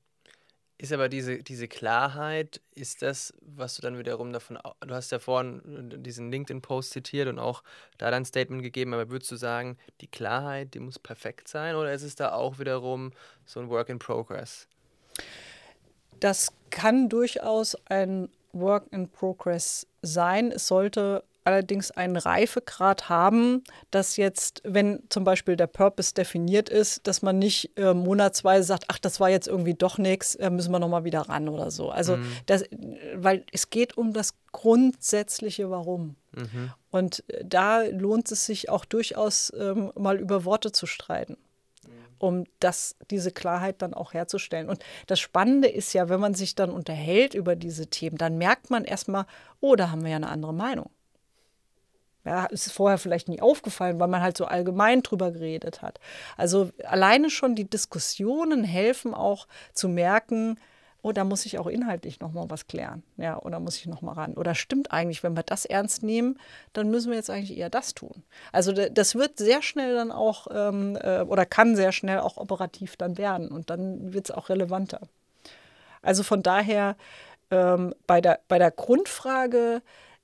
[0.78, 5.20] Ist aber diese, diese Klarheit, ist das, was du dann wiederum davon, du hast ja
[5.20, 5.62] vorhin
[6.04, 7.62] diesen LinkedIn-Post zitiert und auch
[8.00, 11.94] da dein Statement gegeben, aber würdest du sagen, die Klarheit, die muss perfekt sein oder
[11.94, 13.12] ist es da auch wiederum
[13.46, 14.68] so ein Work in Progress?
[16.20, 20.52] Das kann durchaus ein Work in Progress sein.
[20.52, 27.08] Es sollte allerdings einen Reifegrad haben, dass jetzt, wenn zum Beispiel der Purpose definiert ist,
[27.08, 30.72] dass man nicht äh, monatsweise sagt, ach, das war jetzt irgendwie doch nichts, äh, müssen
[30.72, 31.90] wir nochmal wieder ran oder so.
[31.90, 32.32] Also, mhm.
[32.46, 32.64] das,
[33.16, 36.16] weil es geht um das grundsätzliche Warum.
[36.32, 36.72] Mhm.
[36.92, 41.38] Und äh, da lohnt es sich auch durchaus ähm, mal über Worte zu streiten
[42.22, 44.70] um das, diese Klarheit dann auch herzustellen.
[44.70, 48.70] Und das Spannende ist ja, wenn man sich dann unterhält über diese Themen, dann merkt
[48.70, 49.26] man erstmal,
[49.60, 50.90] oh, da haben wir ja eine andere Meinung.
[52.24, 56.00] Ja, ist vorher vielleicht nie aufgefallen, weil man halt so allgemein drüber geredet hat.
[56.38, 60.60] Also alleine schon die Diskussionen helfen auch zu merken,
[61.04, 63.04] oh, da muss ich auch inhaltlich nochmal was klären.
[63.18, 64.34] Ja, oder muss ich nochmal ran.
[64.34, 66.40] Oder stimmt eigentlich, wenn wir das ernst nehmen,
[66.74, 68.24] dann müssen wir jetzt eigentlich eher das tun.
[68.52, 72.98] Also das wird sehr schnell dann auch ähm, äh, oder kann sehr schnell auch operativ
[72.98, 75.02] dann werden und dann wird es auch relevanter.
[76.02, 76.96] Also von daher
[77.50, 79.82] ähm, bei, der, bei der Grundfrage,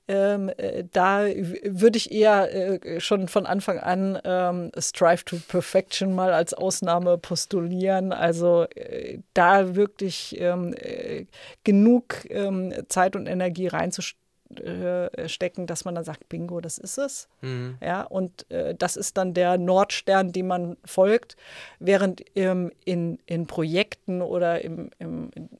[0.08, 6.14] ähm, äh, da würde ich eher äh, schon von Anfang an ähm, Strive to Perfection
[6.14, 8.12] mal als Ausnahme postulieren.
[8.12, 11.26] Also äh, da wirklich ähm, äh,
[11.62, 17.28] genug ähm, Zeit und Energie reinzustecken, dass man dann sagt, Bingo, das ist es.
[17.42, 17.76] Mhm.
[17.82, 21.36] Ja, und äh, das ist dann der Nordstern, dem man folgt,
[21.80, 25.50] während ähm, in, in Projekten oder im, im, im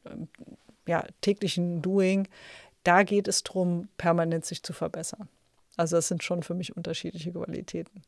[0.87, 2.29] ja, täglichen Doing,
[2.89, 5.29] da geht es darum, permanent sich zu verbessern.
[5.77, 8.03] Also das sind schon für mich unterschiedliche Qualitäten.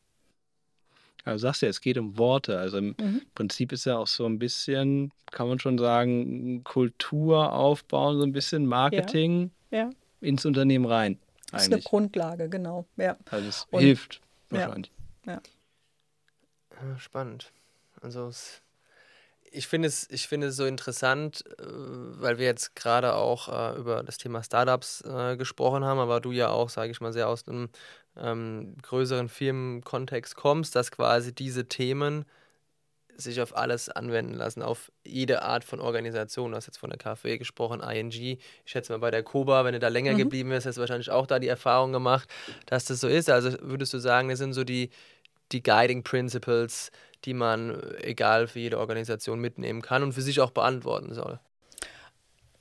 [1.23, 2.57] Also du sagst ja, es geht um Worte.
[2.57, 3.21] Also im mhm.
[3.35, 8.31] Prinzip ist ja auch so ein bisschen, kann man schon sagen, Kultur aufbauen, so ein
[8.31, 9.77] bisschen Marketing ja.
[9.77, 9.89] Ja.
[10.19, 11.19] ins Unternehmen rein.
[11.51, 12.85] Das ist eine Grundlage, genau.
[12.97, 13.17] Ja.
[13.29, 14.19] Also es Und, hilft
[14.49, 14.91] wahrscheinlich.
[15.27, 15.41] Ja.
[16.97, 17.51] Spannend.
[18.01, 18.63] Also es
[19.51, 23.77] ich finde es, ich finde es so interessant, äh, weil wir jetzt gerade auch äh,
[23.77, 27.27] über das Thema Startups äh, gesprochen haben, aber du ja auch, sage ich mal, sehr
[27.27, 27.69] aus einem
[28.17, 32.25] ähm, größeren Firmenkontext kommst, dass quasi diese Themen
[33.17, 36.51] sich auf alles anwenden lassen, auf jede Art von Organisation.
[36.51, 38.09] Du hast jetzt von der KfW gesprochen, ING.
[38.11, 40.17] Ich schätze mal bei der Koba, wenn du da länger mhm.
[40.17, 42.27] geblieben bist, hast du wahrscheinlich auch da die Erfahrung gemacht,
[42.65, 43.29] dass das so ist.
[43.29, 44.89] Also würdest du sagen, das sind so die,
[45.51, 46.91] die Guiding Principles,
[47.25, 51.39] die man, egal für jede Organisation, mitnehmen kann und für sich auch beantworten soll.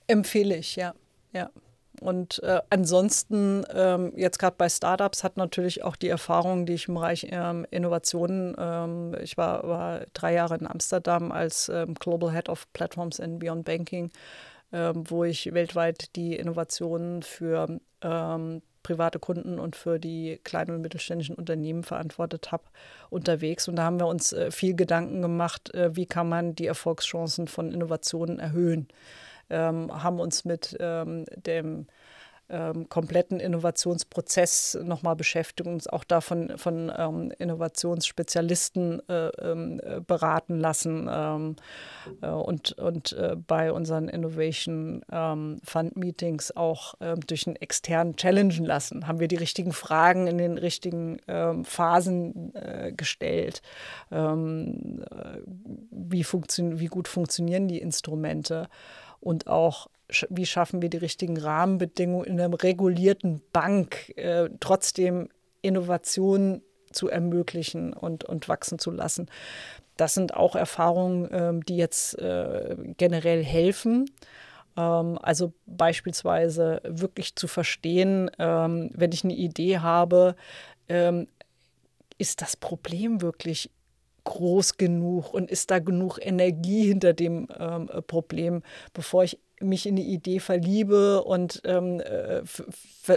[0.07, 0.95] Empfehle ich, ja.
[1.33, 1.51] ja.
[2.01, 6.89] Und äh, ansonsten, ähm, jetzt gerade bei Startups, hat natürlich auch die Erfahrung, die ich
[6.89, 12.33] im Bereich ähm, Innovationen, ähm, ich war, war, drei Jahre in Amsterdam als ähm, Global
[12.33, 14.11] Head of Platforms and Beyond Banking,
[14.73, 20.83] ähm, wo ich weltweit die Innovationen für ähm, private Kunden und für die kleinen und
[20.83, 22.65] mittelständischen Unternehmen verantwortet habe,
[23.11, 23.69] unterwegs.
[23.69, 27.49] Und da haben wir uns äh, viel Gedanken gemacht, äh, wie kann man die Erfolgschancen
[27.49, 28.89] von Innovationen erhöhen.
[29.51, 31.87] Ähm, haben uns mit ähm, dem
[32.51, 40.01] ähm, kompletten Innovationsprozess nochmal beschäftigen, uns auch da von, von ähm, Innovationsspezialisten äh, ähm, äh,
[40.01, 41.57] beraten lassen ähm,
[42.23, 48.17] äh, und, und äh, bei unseren Innovation ähm, Fund Meetings auch ähm, durch einen externen
[48.17, 49.07] challengen lassen.
[49.07, 51.19] Haben wir die richtigen Fragen in den richtigen
[51.65, 53.63] Phasen äh, gestellt?
[54.11, 54.21] Äh,
[55.91, 58.69] wie, wie gut funktionieren die Instrumente?
[59.21, 59.89] Und auch
[60.29, 65.29] wie schaffen wir die richtigen Rahmenbedingungen in einer regulierten Bank, äh, trotzdem
[65.63, 69.29] Innovationen zu ermöglichen und, und wachsen zu lassen.
[69.97, 74.11] Das sind auch Erfahrungen, äh, die jetzt äh, generell helfen.
[74.77, 80.37] Ähm, also beispielsweise wirklich zu verstehen, ähm, wenn ich eine Idee habe,
[80.89, 81.29] ähm,
[82.19, 83.71] ist das Problem wirklich
[84.25, 87.49] groß genug und ist da genug Energie hinter dem
[88.07, 92.43] Problem, bevor ich mich in die Idee verliebe und ähm, äh,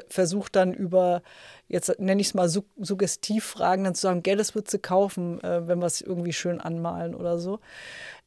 [0.10, 1.22] versuche dann über,
[1.68, 5.42] jetzt nenne ich es mal su Suggestivfragen, dann zu sagen, Geld, das wird sie kaufen,
[5.44, 7.60] äh, wenn wir es irgendwie schön anmalen oder so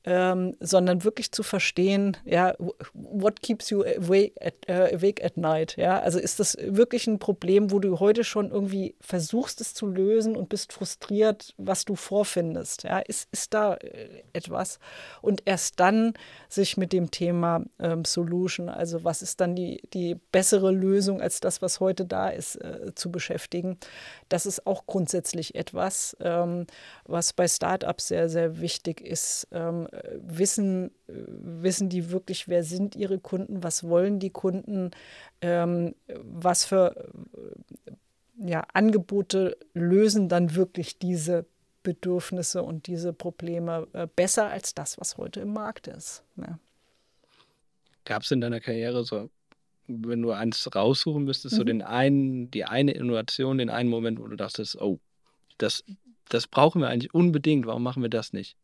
[0.07, 2.55] ähm, sondern wirklich zu verstehen, ja,
[2.95, 7.19] what keeps you awake at, uh, awake at night, ja, also ist das wirklich ein
[7.19, 11.97] Problem, wo du heute schon irgendwie versuchst es zu lösen und bist frustriert, was du
[11.97, 14.79] vorfindest, ja, ist, ist da äh, etwas?
[15.23, 16.15] Und erst dann
[16.49, 21.41] sich mit dem Thema ähm, Solution, also was ist dann die, die bessere Lösung als
[21.41, 23.77] das, was heute da ist, äh, zu beschäftigen,
[24.29, 26.67] das ist auch grundsätzlich etwas, ähm,
[27.07, 33.19] was bei Startups sehr, sehr wichtig ist, ähm, wissen, wissen die wirklich, wer sind ihre
[33.19, 34.91] Kunden, was wollen die Kunden,
[35.41, 37.11] ähm, was für
[38.39, 41.47] ja, Angebote lösen dann wirklich diese
[41.83, 46.25] Bedürfnisse und diese Probleme äh, besser als das, was heute im Markt ist.
[46.37, 46.59] Ja.
[48.05, 49.31] Gab es in deiner Karriere so,
[49.87, 51.59] wenn du eins raussuchen müsstest, mhm.
[51.59, 54.99] so den einen, die eine Innovation, den einen Moment, wo du dachtest, oh,
[55.59, 55.85] das,
[56.29, 58.57] das brauchen wir eigentlich unbedingt, warum machen wir das nicht?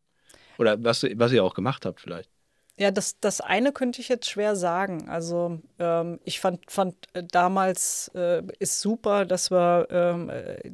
[0.63, 2.31] Oder was, was ihr auch gemacht habt vielleicht.
[2.79, 5.09] Ja, das, das eine könnte ich jetzt schwer sagen.
[5.09, 10.71] Also ähm, ich fand, fand äh, damals äh, ist super, dass wir ähm, äh,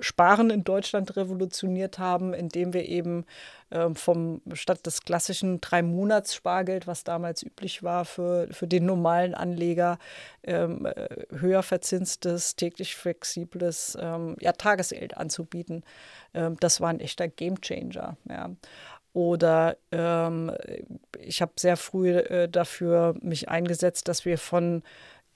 [0.00, 3.24] Sparen in Deutschland revolutioniert haben, indem wir eben
[3.70, 8.84] ähm, vom statt des klassischen drei Monats Spargeld, was damals üblich war für, für den
[8.84, 9.98] normalen Anleger,
[10.42, 15.84] ähm, äh, höher verzinstes, täglich flexibles ähm, ja, Tagesgeld anzubieten.
[16.34, 18.16] Ähm, das war ein echter Gamechanger.
[18.28, 18.50] Ja.
[19.12, 20.52] Oder ähm,
[21.18, 24.82] ich habe sehr früh äh, dafür mich eingesetzt, dass wir von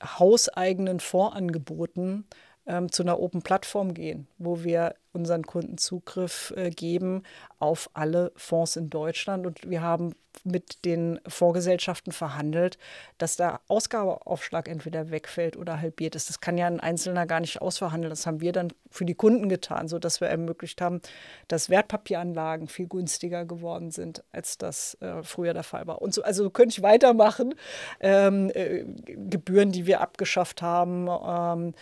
[0.03, 2.27] hauseigenen Fondsangeboten
[2.66, 7.22] ähm, zu einer Open Plattform gehen, wo wir unseren Kunden Zugriff äh, geben
[7.58, 9.46] auf alle Fonds in Deutschland.
[9.46, 10.14] Und wir haben
[10.44, 12.78] mit den Fondsgesellschaften verhandelt,
[13.18, 16.28] dass der Ausgabeaufschlag entweder wegfällt oder halbiert ist.
[16.28, 18.10] Das kann ja ein Einzelner gar nicht ausverhandeln.
[18.10, 21.00] Das haben wir dann für die Kunden getan, sodass wir ermöglicht haben,
[21.48, 26.02] dass Wertpapieranlagen viel günstiger geworden sind, als das äh, früher der Fall war.
[26.02, 27.54] Und so, also könnte ich weitermachen.
[28.00, 31.74] Ähm, äh, Gebühren, die wir abgeschafft haben, ähm,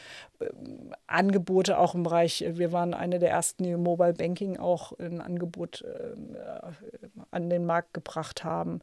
[1.07, 5.83] Angebote auch im Bereich, wir waren eine der ersten, die Mobile Banking auch ein Angebot
[5.83, 6.14] äh,
[7.31, 8.81] an den Markt gebracht haben,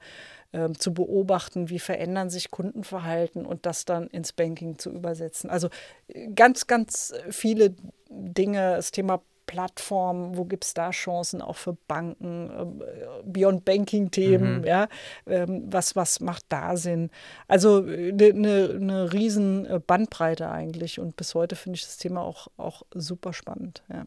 [0.51, 5.49] äh, zu beobachten, wie verändern sich Kundenverhalten und das dann ins Banking zu übersetzen.
[5.49, 5.69] Also
[6.07, 7.75] äh, ganz, ganz viele
[8.09, 14.59] Dinge, das Thema Plattformen, wo gibt es da Chancen auch für Banken, äh, Beyond Banking-Themen,
[14.59, 14.63] mhm.
[14.63, 14.87] ja,
[15.27, 17.09] ähm, was, was macht da Sinn?
[17.49, 22.21] Also eine äh, ne, ne riesen Bandbreite eigentlich und bis heute finde ich das Thema
[22.21, 24.05] auch, auch super spannend, ja.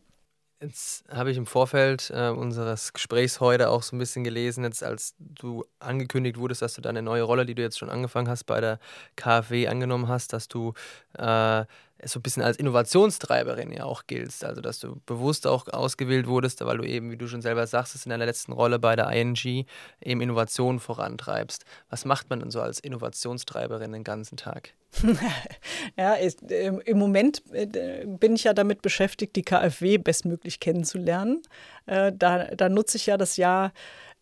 [0.60, 4.82] Jetzt habe ich im Vorfeld äh, unseres Gesprächs heute auch so ein bisschen gelesen, jetzt
[4.82, 8.44] als du angekündigt wurdest, dass du deine neue Rolle, die du jetzt schon angefangen hast,
[8.44, 8.78] bei der
[9.16, 10.72] KfW angenommen hast, dass du
[11.18, 11.64] äh,
[12.06, 14.44] so ein bisschen als Innovationstreiberin ja auch giltst.
[14.44, 18.04] Also, dass du bewusst auch ausgewählt wurdest, weil du eben, wie du schon selber sagst,
[18.04, 19.66] in deiner letzten Rolle bei der ING
[20.00, 21.64] eben Innovationen vorantreibst.
[21.90, 24.74] Was macht man denn so als Innovationstreiberin den ganzen Tag?
[25.96, 31.42] ja, ist, äh, im Moment äh, bin ich ja damit beschäftigt, die KfW bestmöglich kennenzulernen.
[31.86, 33.72] Äh, da, da nutze ich ja das Jahr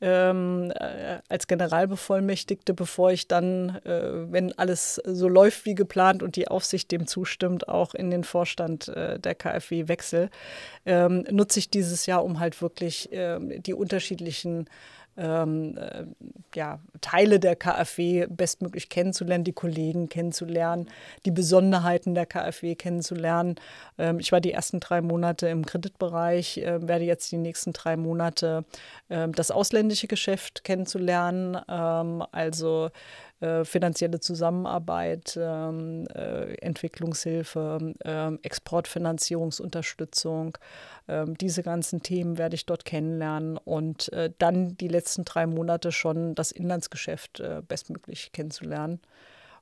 [0.02, 6.34] ähm, äh, als Generalbevollmächtigte, bevor ich dann, äh, wenn alles so läuft wie geplant und
[6.34, 10.28] die Aufsicht dem zustimmt, auch in den Vorstand äh, der KfW wechsle,
[10.84, 14.66] ähm, nutze ich dieses Jahr, um halt wirklich ähm, die unterschiedlichen
[15.16, 16.04] ähm, äh,
[16.54, 20.88] ja, Teile der KfW bestmöglich kennenzulernen, die Kollegen kennenzulernen,
[21.24, 23.56] die Besonderheiten der KfW kennenzulernen.
[23.98, 27.96] Ähm, ich war die ersten drei Monate im Kreditbereich, äh, werde jetzt die nächsten drei
[27.96, 28.64] Monate
[29.08, 32.90] äh, das ausländische Geschäft kennenzulernen, ähm, also
[33.42, 40.56] äh, finanzielle Zusammenarbeit, ähm, äh, Entwicklungshilfe, ähm, Exportfinanzierungsunterstützung.
[41.08, 45.90] Ähm, diese ganzen Themen werde ich dort kennenlernen und äh, dann die letzten drei Monate
[45.90, 49.00] schon das Inlandsgeschäft äh, bestmöglich kennenzulernen.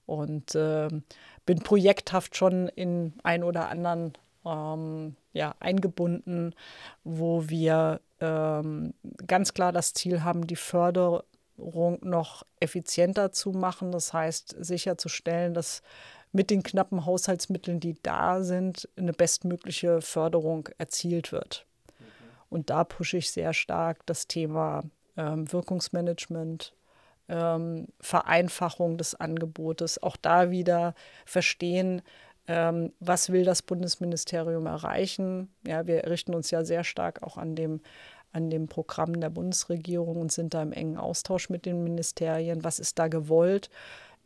[0.04, 1.04] Und ähm,
[1.46, 4.12] bin projekthaft schon in ein oder anderen
[4.44, 6.54] ähm, ja, eingebunden,
[7.02, 8.92] wo wir ähm,
[9.26, 11.22] ganz klar das Ziel haben, die Förderung
[12.02, 13.92] noch effizienter zu machen.
[13.92, 15.82] Das heißt, sicherzustellen, dass
[16.32, 21.66] mit den knappen Haushaltsmitteln, die da sind, eine bestmögliche Förderung erzielt wird.
[21.98, 22.04] Mhm.
[22.48, 24.84] Und da pushe ich sehr stark das Thema
[25.16, 26.74] ähm, Wirkungsmanagement,
[27.28, 30.94] ähm, Vereinfachung des Angebotes, auch da wieder
[31.24, 32.02] verstehen,
[32.46, 35.52] ähm, was will das Bundesministerium erreichen.
[35.66, 37.80] Ja, wir richten uns ja sehr stark auch an dem
[38.32, 42.64] an dem Programm der Bundesregierung und sind da im engen Austausch mit den Ministerien.
[42.64, 43.70] Was ist da gewollt?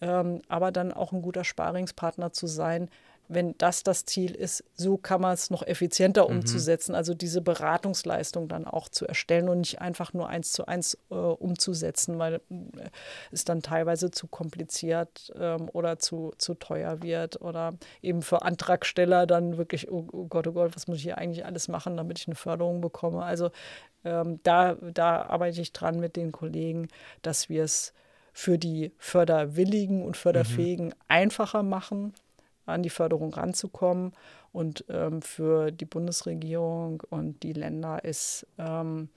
[0.05, 2.89] ähm, aber dann auch ein guter Sparingspartner zu sein,
[3.29, 6.37] wenn das das Ziel ist, so kann man es noch effizienter mhm.
[6.37, 10.99] umzusetzen, also diese Beratungsleistung dann auch zu erstellen und nicht einfach nur eins zu eins
[11.11, 12.41] äh, umzusetzen, weil äh,
[13.33, 19.27] es dann teilweise zu kompliziert ähm, oder zu, zu teuer wird oder eben für Antragsteller
[19.27, 22.19] dann wirklich, oh, oh Gott, oh Gott, was muss ich hier eigentlich alles machen, damit
[22.19, 23.23] ich eine Förderung bekomme.
[23.23, 23.51] Also
[24.05, 26.89] ähm, da, da arbeite ich dran mit den Kollegen,
[27.23, 27.95] dass wir es
[28.35, 30.95] für die Förderwilligen und Förderfähigen mhm.
[31.09, 32.13] einfacher machen,
[32.67, 34.13] an die Förderung ranzukommen.
[34.53, 39.09] Und ähm, für die Bundesregierung und die Länder ist ähm,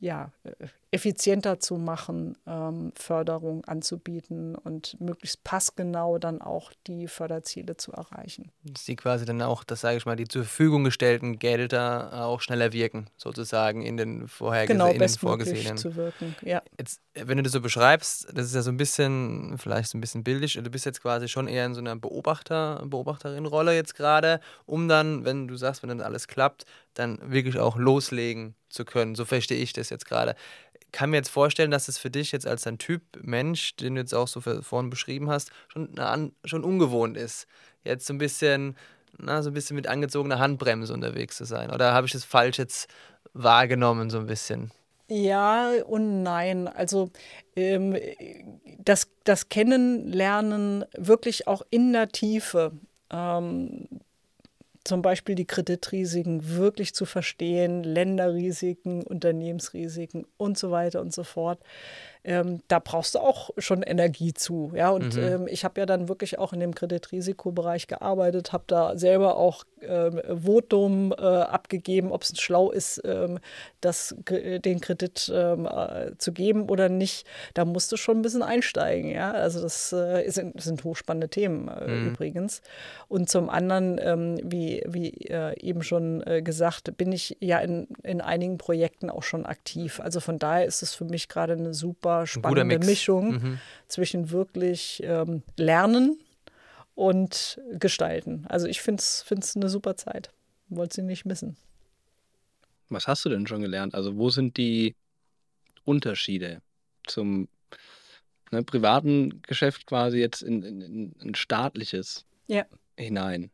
[0.00, 7.76] ja, äh, effizienter zu machen, ähm, Förderung anzubieten und möglichst passgenau dann auch die Förderziele
[7.76, 8.50] zu erreichen.
[8.64, 12.40] Dass die quasi dann auch, das sage ich mal, die zur Verfügung gestellten Gelder auch
[12.40, 15.76] schneller wirken, sozusagen in den vorhergesehenen, genau, vorgesehenen.
[15.76, 16.60] zu wirken, ja.
[16.76, 20.00] Jetzt, wenn du das so beschreibst, das ist ja so ein bisschen, vielleicht so ein
[20.00, 24.40] bisschen bildlich, du bist jetzt quasi schon eher in so einer Beobachter, Beobachterin-Rolle jetzt gerade,
[24.66, 26.64] um dann, wenn du sagst, wenn dann alles klappt,
[26.94, 29.14] dann wirklich auch loslegen zu können.
[29.14, 30.34] So verstehe ich das jetzt gerade.
[30.92, 34.00] Kann mir jetzt vorstellen, dass es für dich jetzt als ein Typ Mensch, den du
[34.00, 37.46] jetzt auch so vorhin beschrieben hast, schon, na, schon ungewohnt ist.
[37.84, 38.76] Jetzt so ein bisschen,
[39.18, 41.70] na, so ein bisschen mit angezogener Handbremse unterwegs zu sein.
[41.70, 42.88] Oder habe ich das falsch jetzt
[43.32, 44.70] wahrgenommen, so ein bisschen?
[45.08, 46.68] Ja und nein.
[46.68, 47.10] Also
[47.56, 47.96] ähm,
[48.78, 52.72] das, das Kennenlernen wirklich auch in der Tiefe.
[53.10, 53.88] Ähm,
[54.90, 61.62] zum Beispiel die Kreditrisiken wirklich zu verstehen, Länderrisiken, Unternehmensrisiken und so weiter und so fort
[62.22, 64.72] ähm, da brauchst du auch schon Energie zu.
[64.74, 65.22] Ja, und mhm.
[65.22, 69.64] ähm, ich habe ja dann wirklich auch in dem Kreditrisikobereich gearbeitet, habe da selber auch
[69.80, 73.38] ähm, Votum äh, abgegeben, ob es schlau ist, ähm,
[73.80, 77.26] das, den Kredit ähm, äh, zu geben oder nicht.
[77.54, 79.10] Da musst du schon ein bisschen einsteigen.
[79.10, 82.08] Ja, also das äh, sind, sind, hochspannende Themen äh, mhm.
[82.08, 82.60] übrigens.
[83.08, 87.88] Und zum anderen, ähm, wie, wie äh, eben schon äh, gesagt, bin ich ja in,
[88.02, 90.00] in einigen Projekten auch schon aktiv.
[90.00, 93.58] Also von daher ist es für mich gerade eine super super spannende Mischung mhm.
[93.88, 96.18] zwischen wirklich ähm, Lernen
[96.94, 98.44] und Gestalten.
[98.48, 100.30] Also ich finde es eine super Zeit.
[100.68, 101.56] Wollte sie nicht missen.
[102.88, 103.94] Was hast du denn schon gelernt?
[103.94, 104.94] Also wo sind die
[105.84, 106.60] Unterschiede
[107.06, 107.48] zum
[108.50, 112.66] ne, privaten Geschäft quasi jetzt in, in, in ein staatliches ja.
[112.96, 113.50] hinein?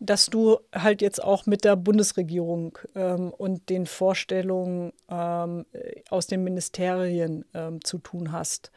[0.00, 5.66] Dass du halt jetzt auch mit der Bundesregierung ähm, und den Vorstellungen ähm,
[6.08, 8.72] aus den Ministerien ähm, zu tun hast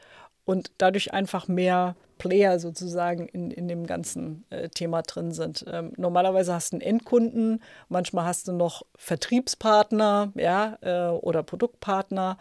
[0.45, 5.65] und dadurch einfach mehr Player sozusagen in, in dem ganzen äh, Thema drin sind.
[5.67, 12.37] Ähm, normalerweise hast du einen Endkunden, manchmal hast du noch Vertriebspartner ja, äh, oder Produktpartner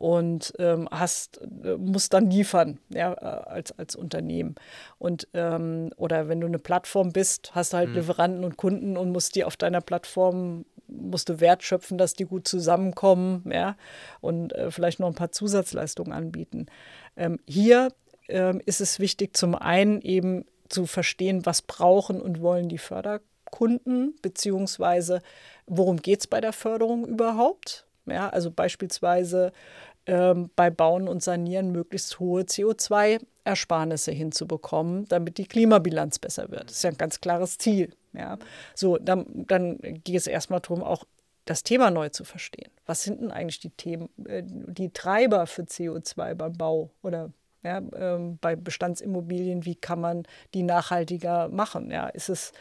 [0.00, 4.54] und ähm, hast, äh, musst dann liefern ja, äh, als, als Unternehmen.
[4.98, 7.96] Und, ähm, oder wenn du eine Plattform bist, hast du halt mhm.
[7.96, 12.24] Lieferanten und Kunden und musst die auf deiner Plattform, musst du Wert schöpfen, dass die
[12.24, 13.76] gut zusammenkommen ja,
[14.22, 16.64] und äh, vielleicht noch ein paar Zusatzleistungen anbieten.
[17.14, 17.92] Ähm, hier
[18.28, 24.14] ähm, ist es wichtig, zum einen eben zu verstehen, was brauchen und wollen die Förderkunden,
[24.22, 25.20] beziehungsweise
[25.66, 27.84] worum geht es bei der Förderung überhaupt.
[28.06, 29.52] Ja, also beispielsweise
[30.10, 36.64] ähm, bei Bauen und Sanieren möglichst hohe CO2-Ersparnisse hinzubekommen, damit die Klimabilanz besser wird.
[36.64, 37.94] Das ist ja ein ganz klares Ziel.
[38.12, 38.36] Ja.
[38.74, 41.04] So, dann, dann geht es erstmal darum, auch
[41.44, 42.72] das Thema neu zu verstehen.
[42.86, 47.30] Was sind denn eigentlich die Themen, äh, die Treiber für CO2 beim Bau oder
[47.62, 49.64] ja, ähm, bei Bestandsimmobilien?
[49.64, 51.92] Wie kann man die nachhaltiger machen?
[51.92, 52.52] Ja, ist es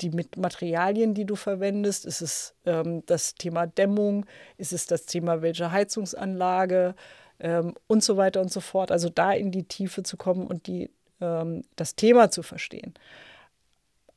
[0.00, 2.06] die mit Materialien, die du verwendest?
[2.06, 4.26] Ist es ähm, das Thema Dämmung?
[4.56, 6.94] Ist es das Thema welche Heizungsanlage?
[7.40, 8.90] Ähm, und so weiter und so fort.
[8.90, 10.90] Also da in die Tiefe zu kommen und die,
[11.20, 12.94] ähm, das Thema zu verstehen.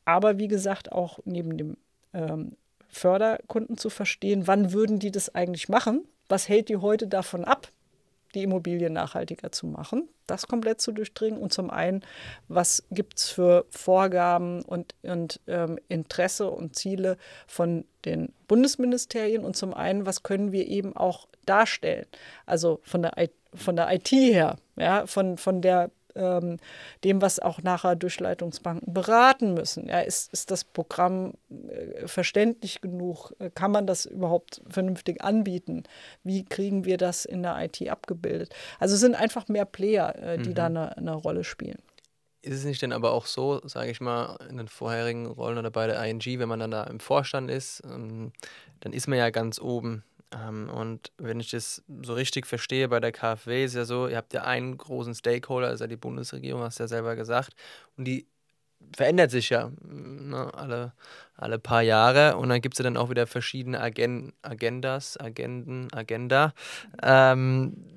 [0.06, 1.78] Aber wie gesagt, auch neben dem
[2.14, 2.58] ähm,
[2.90, 6.06] Förderkunden zu verstehen, wann würden die das eigentlich machen?
[6.28, 7.68] Was hält die heute davon ab,
[8.32, 11.40] die Immobilien nachhaltiger zu machen, das komplett zu durchdringen.
[11.40, 12.04] Und zum einen,
[12.48, 17.18] was gibt es für Vorgaben und, und ähm, Interesse und Ziele
[17.48, 19.44] von den Bundesministerien?
[19.44, 22.06] Und zum einen, was können wir eben auch darstellen,
[22.46, 23.14] also von der,
[23.54, 26.58] von der IT her, ja, von, von der ähm,
[27.04, 29.88] dem, was auch nachher Durchleitungsbanken beraten müssen.
[29.88, 33.32] Ja, ist, ist das Programm äh, verständlich genug?
[33.40, 35.84] Äh, kann man das überhaupt vernünftig anbieten?
[36.24, 38.54] Wie kriegen wir das in der IT abgebildet?
[38.80, 40.56] Also es sind einfach mehr Player, äh, die mhm.
[40.56, 41.80] da eine, eine Rolle spielen.
[42.44, 45.70] Ist es nicht denn aber auch so, sage ich mal, in den vorherigen Rollen oder
[45.70, 48.32] bei der ING, wenn man dann da im Vorstand ist, ähm,
[48.80, 50.04] dann ist man ja ganz oben
[50.34, 54.18] ähm, und wenn ich das so richtig verstehe, bei der KfW ist ja so, ihr
[54.18, 57.54] habt ja einen großen Stakeholder, ist ja die Bundesregierung, hast du ja selber gesagt.
[57.98, 58.28] Und die
[58.96, 60.94] verändert sich ja ne, alle,
[61.36, 65.92] alle paar Jahre und dann gibt es ja dann auch wieder verschiedene Agen Agendas, Agenden,
[65.94, 66.54] Agenda.
[67.04, 67.88] Ähm,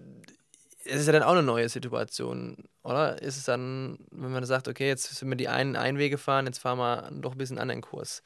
[0.84, 3.20] es ist ja dann auch eine neue Situation, oder?
[3.22, 6.58] Ist es dann, wenn man sagt, okay, jetzt sind wir die einen Einwege fahren, jetzt
[6.58, 8.22] fahren wir doch ein bisschen anderen Kurs.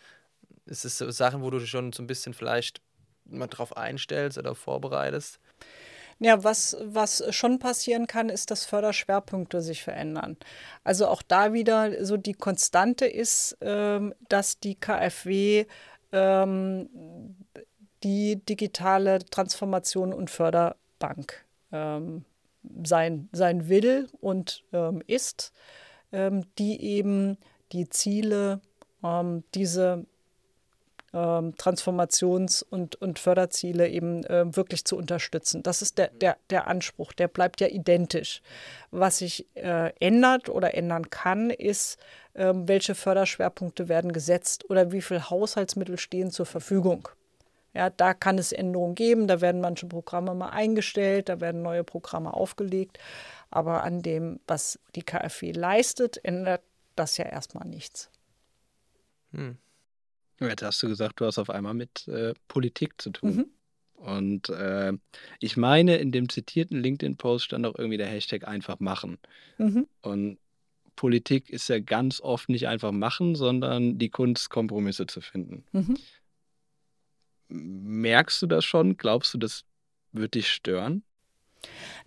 [0.66, 2.82] Ist es so Sachen, wo du schon so ein bisschen vielleicht
[3.28, 5.40] mal drauf einstellst oder vorbereitest?
[6.20, 10.36] Ja, was, was schon passieren kann, ist, dass Förderschwerpunkte sich verändern.
[10.82, 15.66] Also auch da wieder so die Konstante ist, ähm, dass die KfW
[16.10, 17.36] ähm,
[18.02, 22.24] die digitale Transformation und Förderbank ähm,
[22.82, 25.52] sein, sein will und ähm, ist,
[26.12, 27.38] ähm, die eben
[27.72, 28.60] die Ziele,
[29.04, 30.06] ähm, diese
[31.12, 35.62] ähm, Transformations- und, und Förderziele eben äh, wirklich zu unterstützen.
[35.62, 38.42] Das ist der, der, der Anspruch, der bleibt ja identisch.
[38.90, 41.98] Was sich äh, ändert oder ändern kann, ist,
[42.34, 47.08] äh, welche Förderschwerpunkte werden gesetzt oder wie viel Haushaltsmittel stehen zur Verfügung.
[47.74, 51.84] Ja, da kann es Änderungen geben, da werden manche Programme mal eingestellt, da werden neue
[51.84, 52.98] Programme aufgelegt.
[53.50, 56.62] Aber an dem, was die KfW leistet, ändert
[56.96, 58.10] das ja erstmal nichts.
[59.32, 59.58] Hm.
[60.40, 63.36] Jetzt hast du gesagt, du hast auf einmal mit äh, Politik zu tun.
[63.36, 63.46] Mhm.
[63.94, 64.92] Und äh,
[65.40, 69.18] ich meine, in dem zitierten LinkedIn-Post stand auch irgendwie der Hashtag einfach machen.
[69.58, 69.88] Mhm.
[70.02, 70.38] Und
[70.94, 75.64] Politik ist ja ganz oft nicht einfach machen, sondern die Kunst, Kompromisse zu finden.
[75.72, 75.96] Mhm.
[77.48, 78.96] Merkst du das schon?
[78.96, 79.64] Glaubst du, das
[80.12, 81.02] wird dich stören?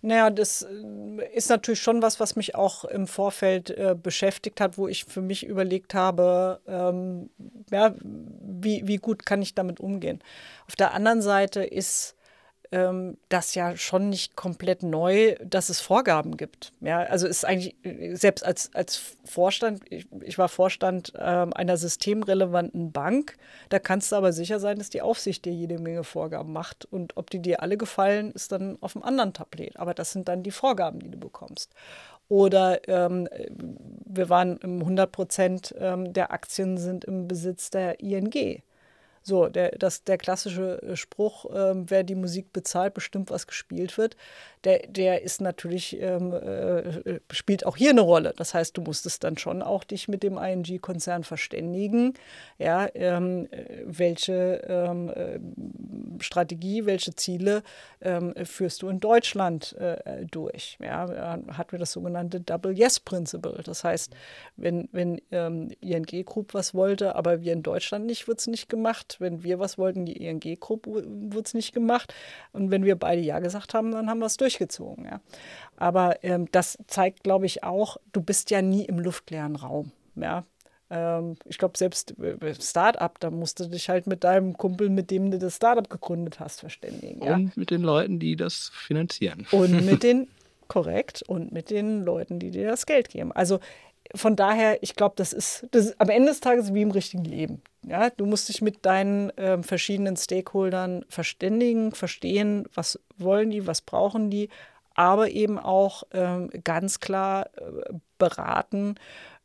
[0.00, 4.78] Naja, das äh, ist natürlich schon was, was mich auch im Vorfeld äh, beschäftigt hat,
[4.78, 7.30] wo ich für mich überlegt habe, ähm,
[7.70, 10.20] ja, wie, wie gut kann ich damit umgehen.
[10.66, 12.16] Auf der anderen Seite ist
[12.72, 16.72] ähm, das ja schon nicht komplett neu, dass es Vorgaben gibt.
[16.80, 17.76] Ja, also ist eigentlich,
[18.18, 23.36] selbst als, als Vorstand, ich, ich war Vorstand ähm, einer systemrelevanten Bank,
[23.68, 26.86] da kannst du aber sicher sein, dass die Aufsicht dir jede Menge Vorgaben macht.
[26.86, 29.78] Und ob die dir alle gefallen, ist dann auf einem anderen Tablet.
[29.78, 31.70] Aber das sind dann die Vorgaben, die du bekommst.
[32.28, 33.28] Oder ähm,
[34.06, 38.62] wir waren 100 Prozent ähm, der Aktien sind im Besitz der ING.
[39.22, 43.96] So, der, das, der klassische äh, Spruch, ähm, wer die Musik bezahlt, bestimmt, was gespielt
[43.98, 44.16] wird,
[44.64, 48.32] der, der ist natürlich, ähm, äh, spielt auch hier eine Rolle.
[48.36, 52.14] Das heißt, du musstest dann schon auch dich mit dem ING-Konzern verständigen,
[52.58, 53.48] ja, ähm,
[53.84, 57.62] welche ähm, äh, Strategie, welche Ziele
[58.00, 60.78] ähm, führst du in Deutschland äh, durch.
[60.80, 63.60] Ja, hatten wir das sogenannte Double Yes Principle.
[63.64, 64.12] Das heißt,
[64.56, 68.68] wenn, wenn ähm, ING Group was wollte, aber wir in Deutschland nicht, wird es nicht
[68.68, 69.11] gemacht.
[69.20, 72.14] Wenn wir was wollten, die ING Group, wird es nicht gemacht.
[72.52, 75.04] Und wenn wir beide Ja gesagt haben, dann haben wir es durchgezogen.
[75.04, 75.20] Ja.
[75.76, 79.92] Aber ähm, das zeigt, glaube ich, auch, du bist ja nie im luftleeren Raum.
[80.14, 80.44] Ja,
[80.92, 82.14] ähm, ich glaube, selbst
[82.60, 86.38] Startup, da musst du dich halt mit deinem Kumpel, mit dem du das Startup gegründet
[86.38, 87.24] hast, verständigen.
[87.24, 87.34] Ja?
[87.34, 89.46] Und mit den Leuten, die das finanzieren.
[89.52, 90.28] Und mit den,
[90.68, 93.32] korrekt, und mit den Leuten, die dir das Geld geben.
[93.32, 93.58] Also
[94.14, 97.24] von daher, ich glaube, das ist, das ist am Ende des Tages wie im richtigen
[97.24, 97.62] Leben.
[97.84, 103.80] Ja, du musst dich mit deinen äh, verschiedenen Stakeholdern verständigen, verstehen, was wollen die, was
[103.80, 104.50] brauchen die,
[104.94, 108.94] aber eben auch ähm, ganz klar äh, beraten,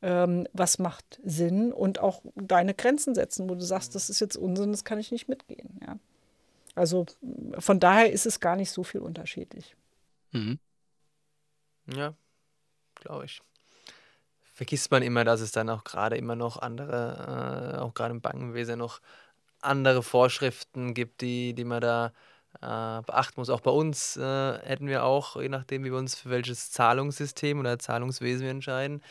[0.04, 4.38] ähm, was macht Sinn und auch deine Grenzen setzen, wo du sagst, das ist jetzt
[4.38, 5.80] Unsinn, das kann ich nicht mitgehen.
[5.82, 5.98] Ja.
[6.76, 7.08] Also
[7.58, 9.76] von daher ist es gar nicht so viel unterschiedlich.
[10.32, 10.60] Mhm.
[11.88, 12.14] Ja,
[12.96, 13.42] glaube ich
[14.58, 18.22] vergisst man immer, dass es dann auch gerade immer noch andere, äh, auch gerade im
[18.22, 19.02] Bankenwesen noch
[19.62, 22.14] andere Vorschriften gibt, die, die man da
[22.62, 23.50] beachten muss.
[23.50, 27.60] Auch bei uns äh, hätten wir auch, je nachdem, wie wir uns für welches Zahlungssystem
[27.60, 29.02] oder Zahlungswesen wir entscheiden,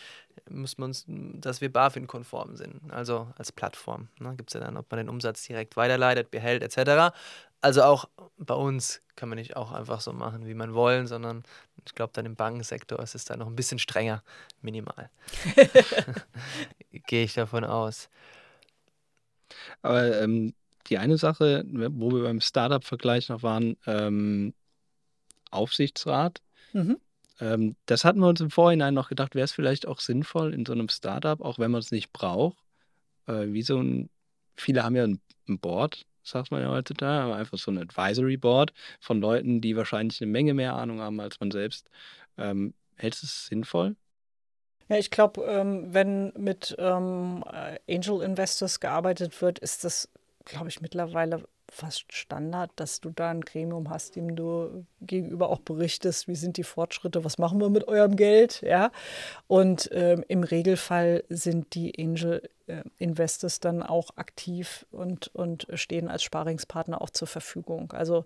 [0.48, 4.08] muss man uns, dass wir BaFin-konform sind, also als Plattform.
[4.18, 7.14] Ne, Gibt es ja dann, ob man den Umsatz direkt weiterleitet, behält, etc.
[7.60, 11.42] Also auch bei uns kann man nicht auch einfach so machen, wie man wollen, sondern
[11.84, 14.22] ich glaube, dann im Bankensektor ist es da noch ein bisschen strenger,
[14.60, 15.10] minimal.
[17.06, 18.08] Gehe ich davon aus.
[19.82, 20.54] Aber ähm,
[20.86, 24.54] die eine Sache, wo wir beim Startup-Vergleich noch waren, ähm,
[25.50, 26.42] Aufsichtsrat.
[26.72, 26.98] Mhm.
[27.40, 30.64] Ähm, das hatten wir uns im Vorhinein noch gedacht, wäre es vielleicht auch sinnvoll in
[30.64, 32.58] so einem Startup, auch wenn man es nicht braucht,
[33.26, 34.10] äh, wie so ein,
[34.56, 38.36] viele haben ja ein, ein Board, sagt man ja heutzutage, aber einfach so ein Advisory
[38.36, 41.88] Board von Leuten, die wahrscheinlich eine Menge mehr Ahnung haben als man selbst.
[42.38, 43.96] Ähm, hältst du es sinnvoll?
[44.88, 47.44] Ja, ich glaube, ähm, wenn mit ähm,
[47.88, 50.08] Angel Investors gearbeitet wird, ist das,
[50.46, 55.60] glaube ich, mittlerweile fast Standard, dass du da ein Gremium hast, dem du gegenüber auch
[55.60, 58.90] berichtest, wie sind die Fortschritte, was machen wir mit eurem Geld, ja.
[59.46, 66.08] Und ähm, im Regelfall sind die Angel äh, Investors dann auch aktiv und, und stehen
[66.08, 67.92] als Sparingspartner auch zur Verfügung.
[67.92, 68.24] Also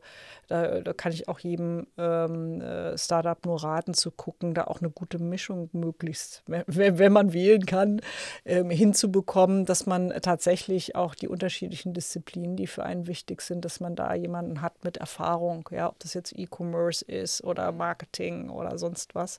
[0.48, 4.80] da, da kann ich auch jedem ähm, äh, Startup nur raten zu gucken, da auch
[4.80, 8.00] eine gute Mischung möglichst, wenn, wenn man wählen kann,
[8.44, 13.80] ähm, hinzubekommen, dass man tatsächlich auch die unterschiedlichen Disziplinen, die für einen wichtig sind, dass
[13.80, 16.69] man da jemanden hat mit Erfahrung, ja, ob das jetzt E-Commerce
[17.02, 19.38] ist oder Marketing oder sonst was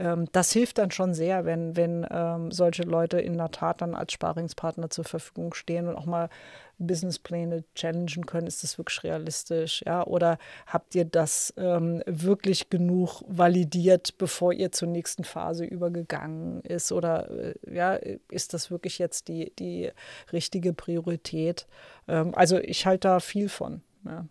[0.00, 3.94] ähm, das hilft dann schon sehr, wenn, wenn ähm, solche Leute in der Tat dann
[3.94, 6.30] als Sparingspartner zur Verfügung stehen und auch mal
[6.78, 8.46] Businesspläne challengen können.
[8.46, 9.84] Ist das wirklich realistisch?
[9.86, 10.02] Ja?
[10.04, 16.90] Oder habt ihr das ähm, wirklich genug validiert, bevor ihr zur nächsten Phase übergegangen ist?
[16.92, 17.94] Oder äh, ja,
[18.30, 19.90] ist das wirklich jetzt die, die
[20.32, 21.66] richtige Priorität?
[22.08, 23.82] Ähm, also ich halte da viel von.
[24.06, 24.24] Ja.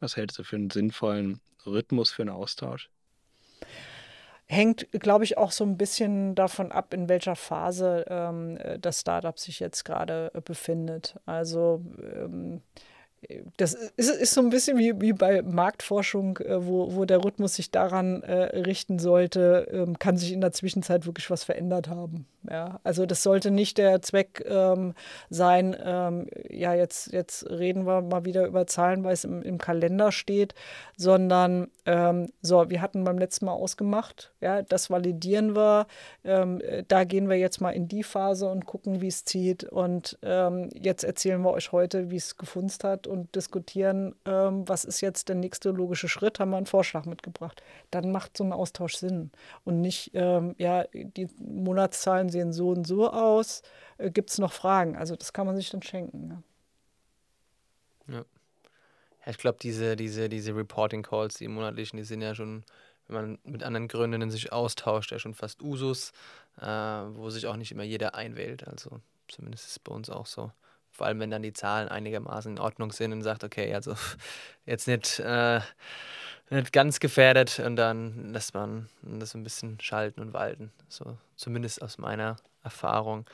[0.00, 2.90] Was hältst du für einen sinnvollen Rhythmus für einen Austausch?
[4.48, 9.36] Hängt, glaube ich, auch so ein bisschen davon ab, in welcher Phase ähm, das Startup
[9.36, 11.18] sich jetzt gerade äh, befindet.
[11.26, 12.62] Also ähm,
[13.56, 17.54] das ist, ist, so ein bisschen wie, wie bei Marktforschung, äh, wo, wo der Rhythmus
[17.54, 22.26] sich daran äh, richten sollte, ähm, kann sich in der Zwischenzeit wirklich was verändert haben.
[22.48, 24.94] Ja, also das sollte nicht der Zweck ähm,
[25.30, 29.58] sein, ähm, ja, jetzt, jetzt reden wir mal wieder über Zahlen, weil es im, im
[29.58, 30.54] Kalender steht,
[30.96, 35.86] sondern ähm, so, wir hatten beim letzten Mal ausgemacht, ja, das validieren wir,
[36.24, 40.18] ähm, da gehen wir jetzt mal in die Phase und gucken, wie es zieht und
[40.22, 45.00] ähm, jetzt erzählen wir euch heute, wie es gefunzt hat und diskutieren, ähm, was ist
[45.00, 47.62] jetzt der nächste logische Schritt, haben wir einen Vorschlag mitgebracht.
[47.90, 49.30] Dann macht so ein Austausch Sinn
[49.64, 53.62] und nicht, ja, die Monatszahlen sehen so und so aus.
[53.98, 54.96] Äh, Gibt es noch Fragen?
[54.96, 56.42] Also das kann man sich dann schenken.
[58.08, 58.16] Ja.
[58.16, 58.24] ja
[59.26, 62.64] ich glaube, diese, diese, diese Reporting-Calls, die monatlichen, die sind ja schon,
[63.08, 66.12] wenn man mit anderen Gründenden sich austauscht, ja schon fast Usus,
[66.60, 68.66] äh, wo sich auch nicht immer jeder einwählt.
[68.66, 70.52] Also zumindest ist es bei uns auch so.
[70.96, 73.94] Vor allem, wenn dann die Zahlen einigermaßen in Ordnung sind und sagt, okay, also
[74.66, 75.60] jetzt nicht, äh,
[76.50, 80.72] nicht ganz gefährdet und dann lässt man das ein bisschen schalten und walten.
[80.88, 83.26] So, zumindest aus meiner Erfahrung.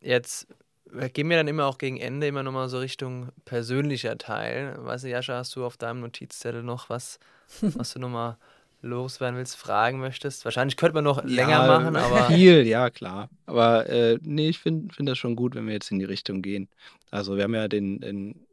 [0.00, 0.46] Jetzt
[0.94, 4.76] wir gehen mir dann immer auch gegen Ende immer nochmal so Richtung persönlicher Teil.
[4.78, 7.18] Weißt du, Jascha, hast du auf deinem Notizzettel noch was,
[7.60, 8.36] was du nochmal
[8.84, 10.44] loswerden willst, fragen möchtest?
[10.44, 12.24] Wahrscheinlich könnte man noch länger ja, machen, aber.
[12.34, 13.28] Viel, ja, klar.
[13.46, 16.42] Aber äh, nee, ich finde find das schon gut, wenn wir jetzt in die Richtung
[16.42, 16.68] gehen.
[17.10, 18.46] Also, wir haben ja den, den